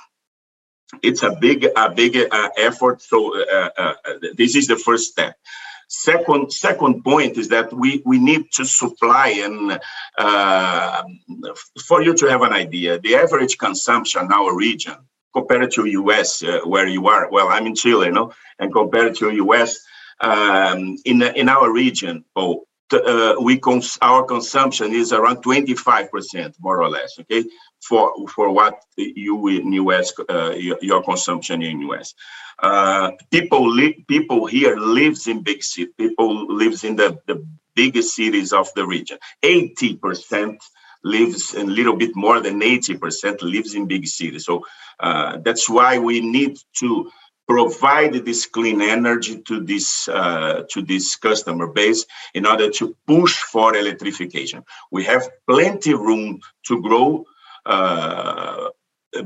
it's 1.01 1.24
a 1.24 1.31
big 1.31 1.67
a 1.75 1.89
big 1.89 2.17
uh, 2.17 2.50
effort. 2.58 3.01
So 3.01 3.39
uh, 3.39 3.69
uh, 3.77 3.93
this 4.36 4.55
is 4.55 4.67
the 4.67 4.75
first 4.75 5.12
step. 5.12 5.36
Second 5.88 6.53
second 6.53 7.03
point 7.03 7.38
is 7.38 7.48
that 7.50 7.74
we 7.74 8.01
we 8.05 8.19
need 8.19 8.51
to 8.53 8.65
supply 8.65 9.29
and 9.29 9.79
uh, 10.17 11.03
for 11.84 12.03
you 12.03 12.13
to 12.15 12.27
have 12.27 12.41
an 12.43 12.53
idea, 12.53 13.00
the 13.00 13.15
average 13.15 13.58
consumption 13.58 14.25
in 14.25 14.31
our 14.31 14.55
region 14.55 14.96
compared 15.34 15.72
to 15.72 15.86
US 15.86 16.43
uh, 16.43 16.60
where 16.65 16.88
you 16.88 17.08
are. 17.08 17.29
Well, 17.31 17.50
I'm 17.50 17.65
in 17.65 17.75
Chile, 17.75 18.08
you 18.08 18.12
know, 18.12 18.31
and 18.60 18.72
compared 18.72 19.15
to 19.15 19.31
US 19.46 19.79
um, 20.22 20.98
in 21.05 21.24
in 21.24 21.50
our 21.50 21.72
region, 21.72 22.24
oh, 22.36 22.65
uh, 22.93 23.36
we 23.41 23.58
cons- 23.58 23.98
our 24.01 24.24
consumption 24.24 24.93
is 24.93 25.13
around 25.13 25.38
25% 25.38 26.55
more 26.60 26.81
or 26.81 26.89
less 26.89 27.17
okay 27.19 27.43
for 27.81 28.27
for 28.27 28.51
what 28.51 28.81
you 28.98 29.48
in 29.48 29.74
us 29.74 30.13
uh, 30.29 30.51
your, 30.51 30.77
your, 30.81 31.03
consumption 31.03 31.62
in 31.62 31.81
us 31.83 32.13
uh, 32.59 33.12
people 33.31 33.69
li- 33.69 34.03
people 34.07 34.45
here 34.45 34.75
lives 34.77 35.27
in 35.27 35.41
big 35.41 35.63
city 35.63 35.91
people 35.98 36.48
lives 36.53 36.83
in 36.83 36.95
the, 36.95 37.17
the 37.27 37.45
biggest 37.79 38.13
cities 38.15 38.51
of 38.51 38.67
the 38.75 38.86
region. 38.86 39.17
80% 39.41 40.57
lives 41.03 41.53
a 41.53 41.63
little 41.63 41.95
bit 41.95 42.13
more 42.15 42.41
than 42.41 42.59
80% 42.59 43.41
lives 43.41 43.74
in 43.74 43.88
big 43.88 44.05
cities. 44.05 44.45
So 44.45 44.65
uh, 45.00 45.38
that's 45.45 45.69
why 45.69 45.98
we 45.98 46.19
need 46.19 46.57
to 46.81 47.09
provide 47.48 48.13
this 48.25 48.45
clean 48.45 48.81
energy 48.81 49.41
to 49.50 49.55
this 49.71 50.07
uh, 50.07 50.63
to 50.71 50.79
this 50.91 51.15
customer 51.27 51.67
base 51.79 52.05
in 52.38 52.45
order 52.45 52.69
to 52.79 52.95
push 53.07 53.36
for 53.53 53.75
electrification. 53.83 54.62
We 54.91 55.01
have 55.05 55.24
plenty 55.48 55.93
room 56.07 56.41
to 56.67 56.81
grow 56.88 57.07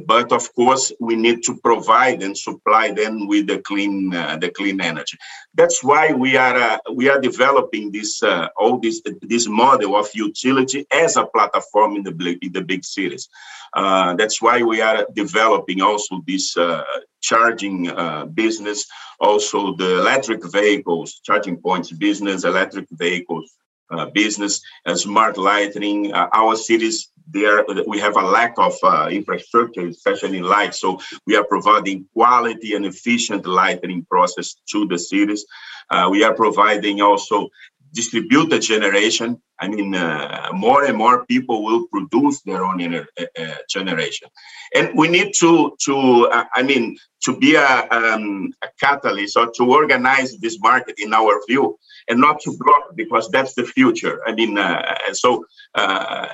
but 0.07 0.31
of 0.31 0.53
course 0.55 0.91
we 0.99 1.15
need 1.15 1.43
to 1.43 1.57
provide 1.57 2.23
and 2.23 2.37
supply 2.37 2.91
them 2.91 3.27
with 3.27 3.47
the 3.47 3.59
clean 3.59 4.13
uh, 4.15 4.37
the 4.37 4.49
clean 4.49 4.79
energy. 4.81 5.17
That's 5.53 5.83
why 5.83 6.13
we 6.13 6.37
are 6.37 6.55
uh, 6.55 6.77
we 6.93 7.09
are 7.09 7.19
developing 7.19 7.91
this 7.91 8.23
uh, 8.23 8.47
all 8.57 8.79
this 8.79 9.01
this 9.21 9.47
model 9.47 9.95
of 9.95 10.07
utility 10.13 10.85
as 10.91 11.17
a 11.17 11.25
platform 11.25 11.95
in 11.97 12.03
the 12.03 12.37
in 12.41 12.51
the 12.53 12.61
big 12.61 12.85
cities. 12.85 13.29
Uh, 13.73 14.13
that's 14.15 14.41
why 14.41 14.61
we 14.61 14.81
are 14.81 15.05
developing 15.13 15.81
also 15.81 16.21
this 16.27 16.55
uh, 16.55 16.83
charging 17.21 17.89
uh, 17.89 18.25
business 18.25 18.85
also 19.19 19.75
the 19.75 19.99
electric 19.99 20.43
vehicles 20.51 21.19
charging 21.23 21.57
points 21.57 21.91
business 21.91 22.43
electric 22.43 22.87
vehicles 22.91 23.55
uh, 23.99 24.05
business, 24.07 24.61
uh, 24.85 24.95
smart 24.95 25.37
lighting. 25.37 26.13
Uh, 26.13 26.27
our 26.33 26.55
cities, 26.55 27.11
there 27.27 27.65
we 27.87 27.99
have 27.99 28.17
a 28.17 28.21
lack 28.21 28.53
of 28.57 28.73
uh, 28.83 29.07
infrastructure, 29.11 29.87
especially 29.87 30.37
in 30.39 30.43
light. 30.43 30.75
So 30.75 30.99
we 31.25 31.35
are 31.35 31.43
providing 31.43 32.05
quality 32.13 32.75
and 32.75 32.85
efficient 32.85 33.45
lighting 33.45 34.05
process 34.09 34.55
to 34.71 34.87
the 34.87 34.99
cities. 34.99 35.45
Uh, 35.89 36.09
we 36.11 36.23
are 36.23 36.33
providing 36.33 37.01
also 37.01 37.49
distributed 37.93 38.61
generation. 38.61 39.41
I 39.59 39.67
mean, 39.67 39.95
uh, 39.95 40.49
more 40.53 40.83
and 40.83 40.97
more 40.97 41.25
people 41.25 41.63
will 41.63 41.87
produce 41.87 42.41
their 42.41 42.63
own 42.65 42.81
uh, 42.93 43.05
uh, 43.17 43.55
generation, 43.69 44.27
and 44.75 44.97
we 44.97 45.07
need 45.07 45.33
to 45.39 45.75
to 45.85 46.27
uh, 46.33 46.45
I 46.53 46.63
mean 46.63 46.97
to 47.23 47.37
be 47.37 47.55
a, 47.55 47.87
um, 47.89 48.51
a 48.61 48.67
catalyst 48.79 49.37
or 49.37 49.51
to 49.51 49.71
organize 49.71 50.37
this 50.39 50.59
market 50.59 50.95
in 50.97 51.13
our 51.13 51.39
view, 51.47 51.77
and 52.09 52.19
not 52.19 52.39
to 52.41 52.55
block 52.57 52.95
because 52.95 53.29
that's 53.29 53.53
the 53.53 53.65
future. 53.65 54.21
I 54.25 54.33
mean, 54.33 54.57
uh, 54.57 54.95
so 55.13 55.45
uh, 55.75 56.27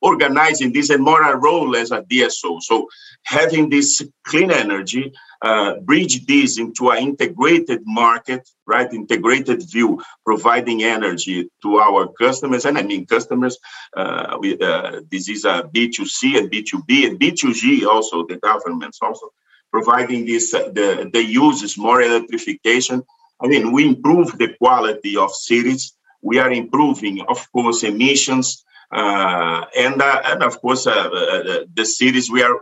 organizing 0.00 0.72
this 0.72 0.90
and 0.90 1.02
more 1.02 1.22
a 1.22 1.36
role 1.36 1.74
as 1.76 1.90
a 1.90 2.02
DSO. 2.02 2.62
So 2.62 2.88
having 3.24 3.68
this 3.68 4.02
clean 4.24 4.50
energy, 4.50 5.12
uh, 5.42 5.80
bridge 5.80 6.26
this 6.26 6.58
into 6.58 6.90
an 6.90 6.98
integrated 6.98 7.82
market, 7.84 8.48
right? 8.66 8.92
Integrated 8.92 9.62
view, 9.70 10.02
providing 10.24 10.82
energy 10.82 11.50
to 11.62 11.76
our 11.78 12.08
customers. 12.20 12.64
And 12.64 12.78
I 12.78 12.82
mean 12.82 13.06
customers, 13.06 13.58
uh, 13.96 14.38
uh, 14.60 15.00
this 15.10 15.28
is 15.28 15.44
a 15.44 15.62
B2C 15.74 16.38
and 16.38 16.50
B2B 16.50 17.06
and 17.06 17.18
B2G 17.18 17.86
also, 17.86 18.26
the 18.26 18.36
governments 18.36 18.98
also 19.02 19.30
providing 19.72 20.24
this, 20.24 20.54
uh, 20.54 20.70
the, 20.72 21.10
the 21.12 21.22
uses 21.22 21.76
more 21.76 22.00
electrification. 22.00 23.02
I 23.40 23.46
mean, 23.46 23.72
we 23.72 23.86
improve 23.86 24.38
the 24.38 24.54
quality 24.54 25.16
of 25.16 25.30
cities. 25.32 25.92
We 26.22 26.38
are 26.38 26.50
improving, 26.50 27.22
of 27.22 27.50
course, 27.52 27.82
emissions, 27.82 28.64
uh, 28.90 29.64
and 29.76 30.00
uh, 30.00 30.22
and 30.24 30.42
of 30.42 30.60
course 30.60 30.86
uh, 30.86 30.90
uh, 30.92 31.64
the 31.74 31.84
cities 31.84 32.30
we 32.30 32.42
are 32.42 32.60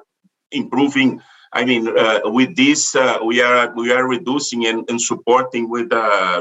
improving. 0.51 1.21
I 1.53 1.65
mean, 1.65 1.85
with 2.25 2.57
this 2.57 2.97
we 3.25 3.41
are 3.41 3.73
we 3.77 3.93
are 3.93 4.09
reducing 4.09 4.67
and, 4.67 4.89
and 4.91 5.01
supporting 5.01 5.71
with 5.71 5.93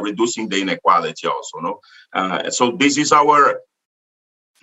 reducing 0.01 0.49
the 0.49 0.61
inequality 0.61 1.27
also. 1.27 1.59
No, 1.59 2.49
so 2.49 2.71
this 2.71 2.97
is 2.97 3.11
our 3.11 3.59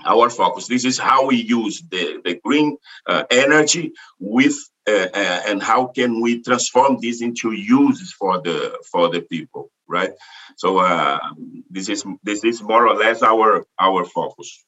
our 0.05 0.31
focus. 0.31 0.67
This 0.67 0.85
is 0.85 0.99
how 0.99 1.27
we 1.27 1.37
use 1.37 1.83
the, 1.83 2.21
the 2.25 2.41
green 2.43 2.79
uh, 3.07 3.25
energy 3.31 3.93
with 4.19 4.57
uh, 4.57 4.59
uh, 4.59 4.80
Uh, 4.91 5.09
uh, 5.15 5.43
and 5.47 5.63
how 5.63 5.87
can 5.87 6.21
we 6.21 6.43
transform 6.43 6.99
this 7.01 7.23
into 7.23 7.53
uses 7.53 8.13
for 8.13 8.41
the 8.41 8.77
for 8.91 9.09
the 9.09 9.21
people, 9.21 9.71
right? 9.87 10.11
So 10.57 10.81
um, 10.81 11.63
this 11.71 11.89
is 11.89 12.05
this 12.25 12.43
is 12.43 12.61
more 12.61 12.89
or 12.89 12.97
less 12.97 13.23
our 13.23 13.65
our 13.79 14.05
focus. 14.05 14.65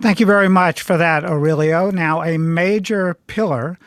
Thank 0.00 0.18
you 0.18 0.26
very 0.26 0.48
much 0.48 0.82
for 0.82 0.96
that, 0.96 1.24
Aurelio. 1.24 1.90
Now, 1.90 2.22
a 2.22 2.36
major 2.36 3.14
pillar 3.26 3.78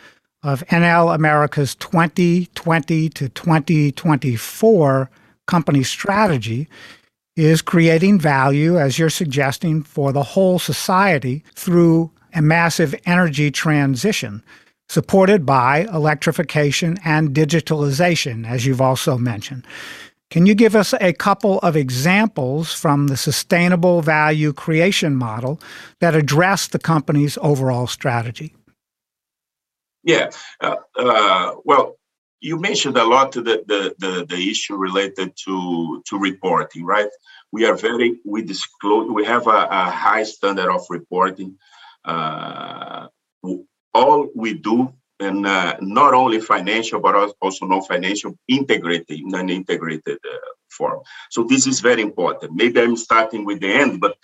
of 0.42 0.66
Enel 0.68 1.14
America's 1.14 1.76
2020 1.76 3.10
to 3.10 3.30
2024 3.30 5.10
company 5.48 5.84
strategy 5.84 6.70
is 7.36 7.62
creating 7.62 8.20
value, 8.20 8.78
as 8.78 8.98
you're 8.98 9.10
suggesting, 9.10 9.84
for 9.84 10.14
the 10.14 10.24
whole 10.24 10.60
society 10.60 11.44
through 11.56 12.12
a 12.34 12.42
massive 12.42 12.96
energy 13.06 13.52
transition 13.52 14.44
supported 14.92 15.46
by 15.46 15.88
electrification 15.94 16.98
and 17.06 17.30
digitalization, 17.30 18.46
as 18.46 18.66
you've 18.66 18.82
also 18.82 19.18
mentioned. 19.18 19.66
Can 20.30 20.46
you 20.46 20.54
give 20.54 20.76
us 20.76 20.94
a 21.00 21.14
couple 21.14 21.60
of 21.60 21.78
examples 21.78 22.74
from 22.74 23.08
the 23.08 23.16
sustainable 23.16 24.02
value 24.02 24.52
creation 24.52 25.16
model 25.16 25.62
that 26.02 26.14
address 26.14 26.68
the 26.68 26.80
company's 26.80 27.38
overall 27.42 27.88
strategy? 27.88 28.54
Yeah, 30.04 30.32
uh, 30.60 30.76
uh, 30.98 31.56
well, 31.64 31.96
you 32.42 32.60
mentioned 32.60 32.98
a 32.98 33.06
lot 33.06 33.32
the, 33.32 33.42
the, 33.42 33.96
the, 33.98 34.26
the, 34.28 34.50
issue 34.50 34.76
related 34.76 35.32
to, 35.46 36.04
to 36.08 36.18
reporting, 36.18 36.84
right? 36.84 37.08
We 37.54 37.66
are 37.66 37.76
very, 37.76 38.20
we 38.26 38.42
disclose, 38.42 39.10
we 39.10 39.24
have 39.24 39.48
a, 39.48 39.68
a 39.72 39.90
high 39.90 40.24
standard 40.24 40.70
of 40.70 40.82
reporting. 40.90 41.58
Uh, 42.04 43.08
all 43.94 44.28
we 44.36 44.54
do 44.54 44.94
and 45.20 45.46
uh, 45.46 45.76
not 45.82 46.14
only 46.14 46.40
financial 46.40 47.00
but 47.00 47.34
also 47.42 47.66
non-financial 47.66 48.36
integrated 48.48 49.20
in 49.20 49.34
an 49.36 49.50
integrated 49.50 50.18
uh, 50.26 50.38
form 50.70 51.00
so 51.30 51.44
this 51.44 51.68
is 51.68 51.80
very 51.80 52.02
important 52.02 52.52
maybe 52.54 52.80
i'm 52.80 52.96
starting 52.96 53.46
with 53.46 53.60
the 53.60 53.72
end 53.72 54.00
but 54.00 54.16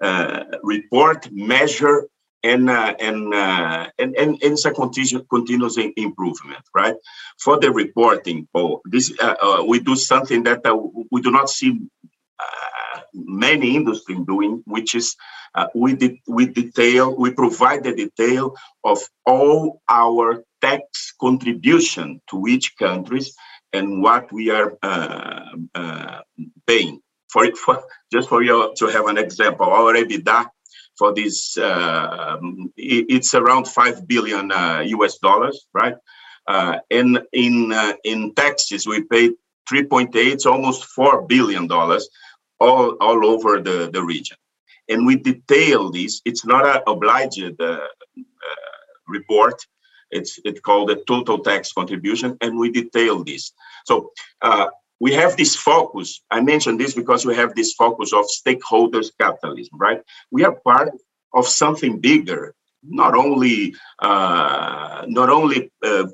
uh, 0.00 0.44
report 0.62 1.28
measure 1.32 2.06
and, 2.42 2.70
uh, 2.70 2.94
and, 3.00 3.34
uh, 3.34 3.88
and, 3.98 4.14
and, 4.16 4.30
and 4.42 4.52
it's 4.52 4.64
a 4.64 4.70
continuous, 4.70 5.24
continuous 5.28 5.78
improvement, 5.96 6.62
right? 6.74 6.94
For 7.40 7.58
the 7.58 7.72
reporting, 7.72 8.46
oh, 8.54 8.82
this 8.84 9.12
uh, 9.20 9.64
we 9.66 9.80
do 9.80 9.96
something 9.96 10.44
that 10.44 10.62
we 11.10 11.22
do 11.22 11.32
not 11.32 11.48
see 11.48 11.80
many 13.16 13.74
industry 13.76 14.16
doing, 14.26 14.62
which 14.66 14.94
is 14.94 15.16
uh, 15.54 15.66
we, 15.74 15.94
de- 15.94 16.22
we 16.28 16.46
detail, 16.46 17.16
we 17.16 17.30
provide 17.30 17.84
the 17.84 17.94
detail 17.94 18.54
of 18.84 18.98
all 19.24 19.80
our 19.88 20.44
tax 20.60 21.14
contribution 21.20 22.20
to 22.30 22.46
each 22.46 22.76
countries 22.76 23.34
and 23.72 24.02
what 24.02 24.32
we 24.32 24.50
are 24.50 24.76
uh, 24.82 25.50
uh, 25.74 26.20
paying. 26.66 27.00
For, 27.30 27.54
for 27.56 27.82
just 28.12 28.28
for 28.28 28.42
you 28.42 28.72
to 28.76 28.86
have 28.86 29.06
an 29.06 29.18
example, 29.18 29.66
our 29.66 29.94
EBITDA 29.94 30.46
for 30.96 31.14
this 31.14 31.56
uh, 31.58 32.38
it's 32.76 33.34
around 33.34 33.68
five 33.68 34.06
billion 34.06 34.50
US 34.50 35.14
uh, 35.14 35.28
dollars, 35.28 35.66
right? 35.74 35.94
Uh, 36.46 36.78
and 36.90 37.20
in 37.32 37.72
uh, 37.72 37.92
in 38.04 38.34
taxes 38.34 38.86
we 38.86 39.02
pay 39.02 39.30
3.8, 39.70 40.46
almost 40.46 40.84
four 40.84 41.22
billion 41.22 41.66
dollars, 41.66 42.08
all 42.60 42.96
all 43.00 43.26
over 43.26 43.60
the 43.60 43.90
the 43.92 44.02
region. 44.02 44.36
And 44.88 45.06
we 45.06 45.16
detail 45.16 45.90
this. 45.90 46.22
It's 46.24 46.46
not 46.46 46.64
an 46.64 46.82
obliged 46.86 47.60
report 49.08 49.66
it's 50.10 50.38
it's 50.44 50.60
called 50.60 50.90
a 50.90 50.96
total 51.04 51.38
tax 51.38 51.72
contribution, 51.72 52.36
and 52.40 52.58
we 52.58 52.70
detail 52.70 53.24
this. 53.24 53.52
So 53.86 54.12
uh, 54.42 54.66
we 55.00 55.12
have 55.14 55.36
this 55.36 55.56
focus. 55.56 56.22
I 56.30 56.40
mentioned 56.40 56.80
this 56.80 56.94
because 56.94 57.26
we 57.26 57.34
have 57.34 57.54
this 57.54 57.72
focus 57.74 58.12
of 58.12 58.24
stakeholders 58.26 59.10
capitalism, 59.20 59.78
right? 59.78 60.00
We 60.30 60.44
are 60.44 60.54
part 60.64 60.90
of 61.34 61.46
something 61.46 62.00
bigger. 62.00 62.54
Not 62.82 63.16
only 63.16 63.74
uh, 63.98 65.04
not 65.08 65.28
only 65.28 65.72
uh, 65.82 66.06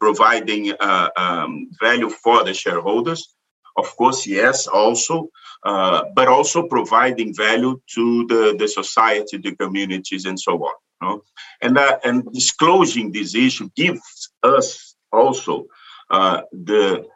providing 0.00 0.72
uh, 0.78 1.08
um, 1.16 1.70
value 1.82 2.10
for 2.10 2.44
the 2.44 2.54
shareholders, 2.54 3.34
of 3.78 3.96
course, 3.96 4.26
yes, 4.26 4.66
also, 4.66 5.28
uh, 5.64 6.04
but 6.14 6.28
also 6.28 6.66
providing 6.66 7.34
value 7.34 7.80
to 7.94 8.26
the, 8.26 8.56
the 8.58 8.68
society, 8.68 9.38
the 9.38 9.54
communities, 9.54 10.24
and 10.26 10.38
so 10.38 10.52
on. 10.68 10.74
No? 11.00 11.22
And, 11.62 11.78
uh, 11.78 11.98
and 12.04 12.24
disclosing 12.32 13.12
this 13.12 13.34
issue 13.34 13.70
gives 13.76 14.30
us 14.42 14.96
also 15.12 15.66
uh, 16.10 16.42
the, 16.52 17.06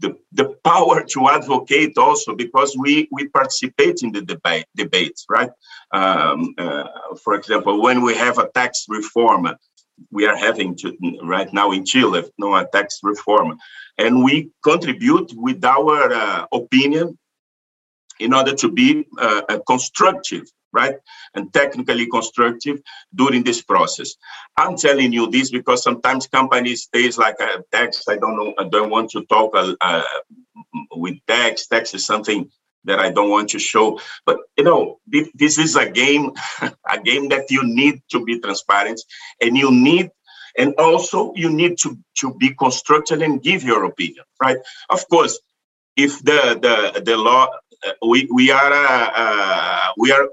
the, 0.00 0.16
the 0.32 0.56
power 0.64 1.04
to 1.04 1.28
advocate 1.28 1.96
also 1.96 2.34
because 2.34 2.76
we, 2.76 3.08
we 3.12 3.28
participate 3.28 4.02
in 4.02 4.10
the 4.10 4.22
debate, 4.22 4.66
debates, 4.74 5.24
right? 5.30 5.50
Um, 5.92 6.54
uh, 6.58 6.88
for 7.22 7.34
example, 7.34 7.80
when 7.80 8.02
we 8.02 8.14
have 8.14 8.38
a 8.38 8.48
tax 8.48 8.86
reform, 8.88 9.46
we 10.10 10.26
are 10.26 10.36
having 10.36 10.76
to, 10.76 10.96
right 11.22 11.52
now 11.52 11.72
in 11.72 11.84
Chile, 11.84 12.24
no 12.38 12.54
a 12.54 12.66
tax 12.72 13.00
reform, 13.02 13.58
and 13.98 14.24
we 14.24 14.50
contribute 14.62 15.32
with 15.34 15.64
our 15.64 16.12
uh, 16.12 16.46
opinion 16.52 17.18
in 18.18 18.34
order 18.34 18.54
to 18.54 18.70
be 18.70 19.06
uh, 19.18 19.58
constructive 19.66 20.44
right? 20.72 20.96
And 21.34 21.52
technically 21.52 22.06
constructive 22.06 22.80
during 23.14 23.44
this 23.44 23.62
process. 23.62 24.14
I'm 24.56 24.76
telling 24.76 25.12
you 25.12 25.30
this 25.30 25.50
because 25.50 25.82
sometimes 25.82 26.26
companies 26.26 26.82
stays 26.84 27.18
like 27.18 27.36
a 27.40 27.62
tax. 27.70 28.04
I 28.08 28.16
don't 28.16 28.36
know. 28.36 28.54
I 28.58 28.64
don't 28.68 28.90
want 28.90 29.10
to 29.10 29.24
talk 29.26 29.54
uh, 29.54 29.74
uh, 29.80 30.02
with 30.92 31.18
tax. 31.26 31.66
Tax 31.66 31.94
is 31.94 32.06
something 32.06 32.50
that 32.84 32.98
I 32.98 33.10
don't 33.10 33.30
want 33.30 33.50
to 33.50 33.58
show. 33.58 34.00
But 34.26 34.38
you 34.56 34.64
know, 34.64 35.00
this 35.06 35.58
is 35.58 35.76
a 35.76 35.88
game, 35.90 36.32
a 36.62 37.00
game 37.02 37.28
that 37.30 37.50
you 37.50 37.62
need 37.64 38.02
to 38.10 38.24
be 38.24 38.40
transparent, 38.40 39.00
and 39.40 39.56
you 39.56 39.70
need, 39.70 40.10
and 40.58 40.74
also 40.76 41.32
you 41.34 41.50
need 41.50 41.78
to 41.78 41.98
to 42.20 42.34
be 42.34 42.54
constructive 42.54 43.22
and 43.22 43.42
give 43.42 43.62
your 43.62 43.84
opinion, 43.84 44.24
right? 44.42 44.58
Of 44.90 45.08
course, 45.08 45.40
if 45.96 46.22
the 46.22 46.58
the 46.60 47.00
the 47.00 47.16
law, 47.16 47.48
uh, 47.86 47.92
we 48.06 48.28
we 48.32 48.50
are 48.50 48.72
uh, 48.72 49.10
uh 49.14 49.88
we 49.96 50.12
are 50.12 50.28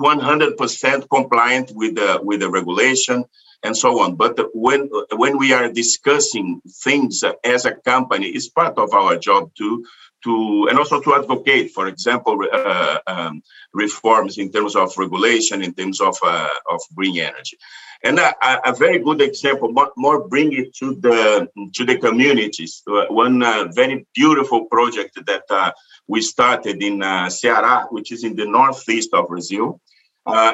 100% 0.00 1.08
compliant 1.10 1.72
with 1.74 1.96
the 1.96 2.20
with 2.22 2.40
the 2.40 2.50
regulation 2.50 3.24
and 3.62 3.76
so 3.76 4.00
on. 4.00 4.16
But 4.16 4.38
when 4.54 4.88
when 5.12 5.38
we 5.38 5.52
are 5.52 5.70
discussing 5.70 6.62
things 6.84 7.22
as 7.44 7.64
a 7.64 7.74
company, 7.74 8.28
it's 8.28 8.48
part 8.48 8.78
of 8.78 8.94
our 8.94 9.16
job 9.16 9.50
too 9.56 9.84
to 10.24 10.66
and 10.68 10.78
also 10.78 11.00
to 11.00 11.14
advocate, 11.14 11.70
for 11.70 11.88
example, 11.88 12.38
uh, 12.52 12.98
um, 13.06 13.42
reforms 13.72 14.38
in 14.38 14.50
terms 14.50 14.76
of 14.76 14.96
regulation, 14.96 15.62
in 15.62 15.74
terms 15.74 16.00
of 16.00 16.16
uh, 16.22 16.48
of 16.70 16.80
green 16.94 17.18
energy. 17.18 17.56
And 18.04 18.18
a, 18.20 18.32
a, 18.64 18.72
very 18.74 19.00
good 19.00 19.20
example, 19.20 19.72
more, 19.96 20.28
bring 20.28 20.52
it 20.52 20.72
to 20.76 20.94
the 20.94 21.48
to 21.74 21.84
the 21.84 21.98
communities. 21.98 22.82
Uh, 22.86 23.06
one 23.08 23.42
uh, 23.42 23.66
very 23.72 24.06
beautiful 24.14 24.66
project 24.66 25.18
that 25.26 25.42
uh, 25.50 25.72
we 26.06 26.20
started 26.22 26.80
in 26.80 27.02
uh, 27.02 27.26
Ceará, 27.26 27.90
which 27.90 28.12
is 28.12 28.22
in 28.22 28.36
the 28.36 28.46
northeast 28.46 29.10
of 29.14 29.26
Brazil, 29.26 29.80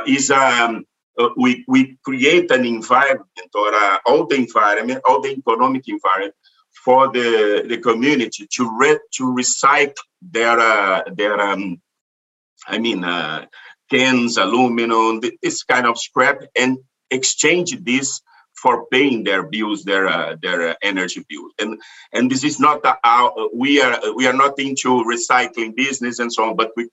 is 0.07 0.31
um, 0.31 0.87
we 1.37 1.65
we 1.69 1.99
create 2.03 2.51
an 2.51 2.65
environment 2.65 3.51
or 3.55 3.73
all 4.07 4.27
the 4.27 4.37
environment, 4.37 5.03
all 5.07 5.21
the 5.21 5.33
economic 5.33 5.87
environment 5.87 6.35
for 6.85 7.13
the, 7.13 7.65
the 7.69 7.79
community 7.79 8.47
to 8.53 8.77
re, 8.79 8.99
to 9.13 9.25
recycle 9.35 9.95
their 10.23 10.59
uh, 10.59 11.03
their 11.15 11.41
um, 11.41 11.81
I 12.67 12.79
mean 12.79 13.05
uh, 13.05 13.47
cans, 13.91 14.37
aluminum, 14.37 15.21
this 15.43 15.63
kind 15.63 15.87
of 15.87 15.99
scrap, 15.99 16.43
and 16.59 16.79
exchange 17.11 17.77
this 17.85 18.21
for 18.55 18.87
paying 18.87 19.25
their 19.25 19.43
bills, 19.43 19.85
their 19.85 20.07
uh, 20.09 20.37
their 20.41 20.71
uh, 20.71 20.75
energy 20.83 21.25
bills, 21.29 21.53
and 21.59 21.81
and 22.13 22.31
this 22.31 22.45
is 22.45 22.59
not 22.59 22.81
our 23.05 23.49
we 23.55 23.81
are 23.81 24.15
we 24.15 24.27
are 24.27 24.33
not 24.33 24.59
into 24.59 25.05
recycling 25.05 25.77
business 25.77 26.19
and 26.19 26.33
so 26.33 26.45
on, 26.45 26.57
but 26.57 26.73
we 26.77 26.89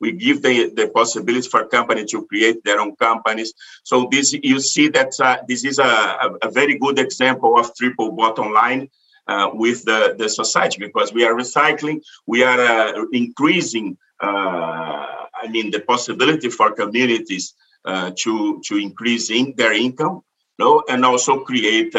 we 0.00 0.12
give 0.12 0.42
the, 0.42 0.70
the 0.74 0.88
possibility 0.88 1.48
for 1.48 1.66
company 1.66 2.04
to 2.04 2.26
create 2.26 2.62
their 2.64 2.80
own 2.80 2.94
companies. 2.96 3.54
So 3.84 4.08
this 4.10 4.32
you 4.32 4.60
see 4.60 4.88
that 4.88 5.12
uh, 5.20 5.38
this 5.48 5.64
is 5.64 5.78
a, 5.78 6.36
a, 6.42 6.50
very 6.50 6.78
good 6.78 6.98
example 6.98 7.58
of 7.58 7.74
triple 7.74 8.12
bottom 8.12 8.52
line 8.52 8.90
uh, 9.26 9.50
with 9.52 9.84
the, 9.84 10.14
the 10.18 10.28
society 10.28 10.78
because 10.78 11.12
we 11.12 11.24
are 11.24 11.34
recycling, 11.34 12.00
we 12.26 12.42
are 12.42 12.60
uh, 12.60 13.04
increasing, 13.12 13.96
uh, 14.20 14.26
I 14.26 15.48
mean, 15.50 15.70
the 15.70 15.80
possibility 15.80 16.48
for 16.48 16.72
communities 16.72 17.54
uh, 17.84 18.10
to 18.18 18.60
to 18.64 18.76
increase 18.76 19.30
in 19.30 19.54
their 19.56 19.72
income, 19.72 20.22
no, 20.58 20.82
and 20.88 21.04
also 21.04 21.44
create 21.44 21.94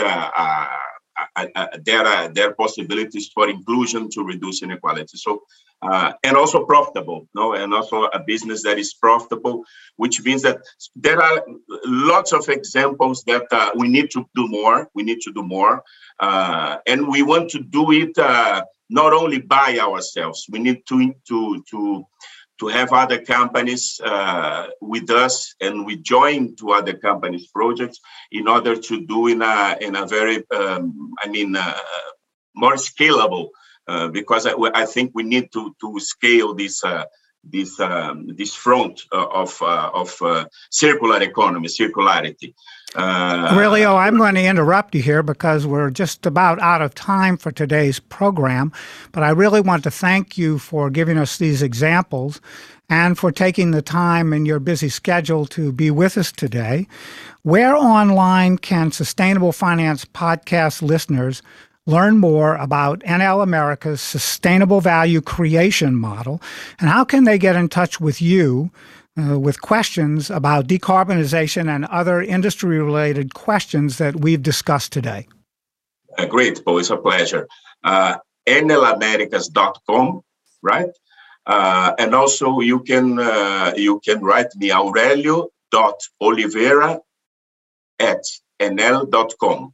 uh, 1.38 1.48
are 1.56 1.70
there 1.84 2.30
their 2.30 2.54
possibilities 2.54 3.30
for 3.34 3.50
inclusion 3.50 4.10
to 4.12 4.24
reduce 4.24 4.64
inequality. 4.64 5.18
So 5.18 5.44
uh, 5.82 6.14
and 6.24 6.36
also 6.36 6.66
profitable, 6.66 7.28
no, 7.36 7.54
and 7.54 7.74
also 7.74 8.06
a 8.06 8.20
business 8.20 8.64
that 8.64 8.80
is 8.80 8.96
profitable, 8.96 9.64
which 9.98 10.24
means 10.24 10.42
that 10.42 10.60
there 10.96 11.22
are 11.22 11.44
lots 11.86 12.34
of 12.34 12.50
examples 12.50 13.24
that 13.28 13.46
uh, 13.52 13.72
we 13.76 13.88
need 13.88 14.10
to 14.12 14.26
do 14.36 14.48
more. 14.48 14.90
We 14.96 15.04
need 15.04 15.22
to 15.22 15.32
do 15.32 15.44
more, 15.44 15.84
uh, 16.20 16.78
and 16.88 17.08
we 17.08 17.22
want 17.22 17.52
to 17.52 17.60
do 17.60 17.92
it 17.92 18.18
uh, 18.18 18.64
not 18.90 19.14
only 19.14 19.40
by 19.40 19.78
ourselves. 19.80 20.46
We 20.50 20.60
need 20.60 20.82
to 20.88 21.14
to 21.28 21.64
to 21.70 22.08
to 22.60 22.68
have 22.68 22.92
other 22.92 23.22
companies 23.22 24.00
uh, 24.04 24.68
with 24.82 25.10
us, 25.10 25.56
and 25.62 25.86
we 25.86 25.98
join 25.98 26.56
to 26.56 26.72
other 26.72 26.94
companies' 26.94 27.48
projects 27.48 28.00
in 28.32 28.48
order 28.48 28.76
to 28.76 29.06
do 29.06 29.28
in 29.28 29.42
a 29.42 29.78
in 29.82 29.96
a 29.96 30.06
very, 30.06 30.44
um, 30.52 31.14
I 31.24 31.28
mean, 31.30 31.56
uh, 31.56 31.74
more 32.56 32.76
scalable 32.76 33.50
uh, 33.88 34.08
because 34.08 34.46
I, 34.46 34.54
I, 34.74 34.86
think 34.86 35.12
we 35.14 35.24
need 35.24 35.52
to 35.54 35.76
to 35.82 36.00
scale 36.00 36.54
this 36.54 36.84
uh, 36.84 37.06
this 37.52 37.80
um, 37.80 38.28
this 38.36 38.54
front 38.54 39.02
uh, 39.12 39.26
of 39.28 39.62
uh, 39.62 39.92
of 39.94 40.22
uh, 40.22 40.46
circular 40.70 41.22
economy, 41.22 41.68
circularity. 41.68 42.54
Aurelio, 42.96 43.96
I'm 43.96 44.18
going 44.18 44.36
to 44.36 44.46
interrupt 44.46 44.96
you 44.96 45.02
here 45.02 45.22
because 45.22 45.68
we're 45.68 45.92
just 45.92 46.26
about 46.26 46.60
out 46.62 46.82
of 46.82 46.96
time 46.96 47.38
for 47.38 47.52
today's 47.52 48.00
program. 48.00 48.72
But 49.12 49.24
I 49.24 49.30
really 49.30 49.62
want 49.62 49.84
to 49.84 49.92
thank 49.92 50.38
you 50.38 50.58
for 50.58 50.90
giving 50.90 51.18
us 51.18 51.38
these 51.38 51.62
examples 51.62 52.40
and 52.90 53.18
for 53.18 53.32
taking 53.32 53.72
the 53.72 53.82
time 53.82 54.32
in 54.32 54.46
your 54.46 54.60
busy 54.60 54.90
schedule 54.90 55.46
to 55.48 55.74
be 55.74 55.92
with 55.92 56.18
us 56.18 56.32
today. 56.32 56.88
Where 57.44 57.76
online 57.76 58.58
can 58.58 58.92
Sustainable 58.92 59.52
Finance 59.52 60.06
podcast 60.06 60.82
listeners 60.82 61.42
learn 61.88 62.20
more 62.20 62.56
about 62.58 63.00
Enel 63.00 63.42
America's 63.42 64.02
sustainable 64.02 64.82
value 64.82 65.22
creation 65.22 65.96
model, 65.96 66.40
and 66.80 66.90
how 66.90 67.04
can 67.04 67.24
they 67.24 67.40
get 67.40 67.56
in 67.56 67.70
touch 67.70 68.00
with 68.00 68.22
you 68.22 68.70
uh, 69.18 69.40
with 69.40 69.62
questions 69.62 70.30
about 70.30 70.68
decarbonization 70.68 71.68
and 71.68 71.86
other 71.86 72.22
industry 72.22 72.80
related 72.80 73.34
questions 73.34 73.98
that 73.98 74.18
we've 74.18 74.44
discussed 74.44 74.92
today? 74.92 75.28
Uh, 76.18 76.26
great, 76.26 76.64
Paul. 76.64 76.78
It's 76.80 76.92
a 76.92 76.98
pleasure. 76.98 77.48
Uh, 77.84 78.18
enelamericas.com, 78.48 80.22
right? 80.62 80.90
Uh, 81.46 81.94
and 81.98 82.14
also 82.14 82.60
you 82.60 82.82
can 82.82 83.18
uh, 83.20 83.74
you 83.76 84.00
can 84.02 84.22
write 84.22 84.56
me 84.58 84.72
aurelio.oliveira 84.72 87.00
at 88.00 88.24
enel.com. 88.60 89.74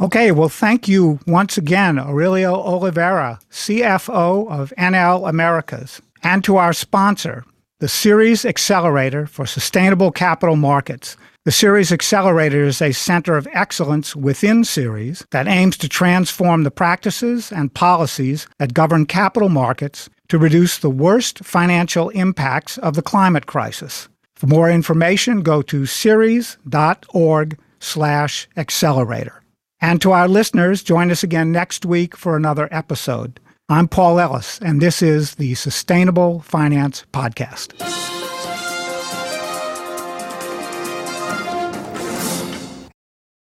Okay, 0.00 0.32
well, 0.32 0.48
thank 0.48 0.88
you 0.88 1.20
once 1.26 1.56
again, 1.56 2.00
Aurelio 2.00 2.54
Oliveira, 2.54 3.38
CFO 3.52 4.50
of 4.50 4.72
Enel 4.76 5.28
Americas, 5.28 6.02
and 6.24 6.42
to 6.42 6.56
our 6.56 6.72
sponsor, 6.72 7.44
the 7.78 7.86
Ceres 7.86 8.44
Accelerator 8.44 9.26
for 9.26 9.46
Sustainable 9.46 10.10
Capital 10.10 10.56
Markets. 10.56 11.16
The 11.44 11.52
Ceres 11.52 11.92
Accelerator 11.92 12.64
is 12.64 12.82
a 12.82 12.90
center 12.92 13.36
of 13.36 13.46
excellence 13.52 14.16
within 14.16 14.64
Ceres 14.64 15.24
that 15.30 15.46
aims 15.46 15.76
to 15.78 15.88
transform 15.88 16.64
the 16.64 16.70
practices 16.72 17.52
and 17.52 17.72
policies 17.72 18.48
that 18.58 18.74
govern 18.74 19.06
capital 19.06 19.48
markets 19.48 20.10
to 20.28 20.38
reduce 20.38 20.78
the 20.78 20.90
worst 20.90 21.44
financial 21.44 22.08
impacts 22.10 22.78
of 22.78 22.94
the 22.94 23.02
climate 23.02 23.46
crisis. 23.46 24.08
For 24.34 24.48
more 24.48 24.70
information, 24.70 25.42
go 25.42 25.62
to 25.62 25.86
ceres.org 25.86 27.58
slash 27.78 28.48
accelerator. 28.56 29.43
And 29.84 30.00
to 30.00 30.12
our 30.12 30.28
listeners, 30.28 30.82
join 30.82 31.10
us 31.10 31.22
again 31.22 31.52
next 31.52 31.84
week 31.84 32.16
for 32.16 32.38
another 32.38 32.70
episode. 32.70 33.38
I'm 33.68 33.86
Paul 33.86 34.18
Ellis, 34.18 34.58
and 34.62 34.80
this 34.80 35.02
is 35.02 35.34
the 35.34 35.54
Sustainable 35.56 36.40
Finance 36.40 37.04
Podcast. 37.12 37.74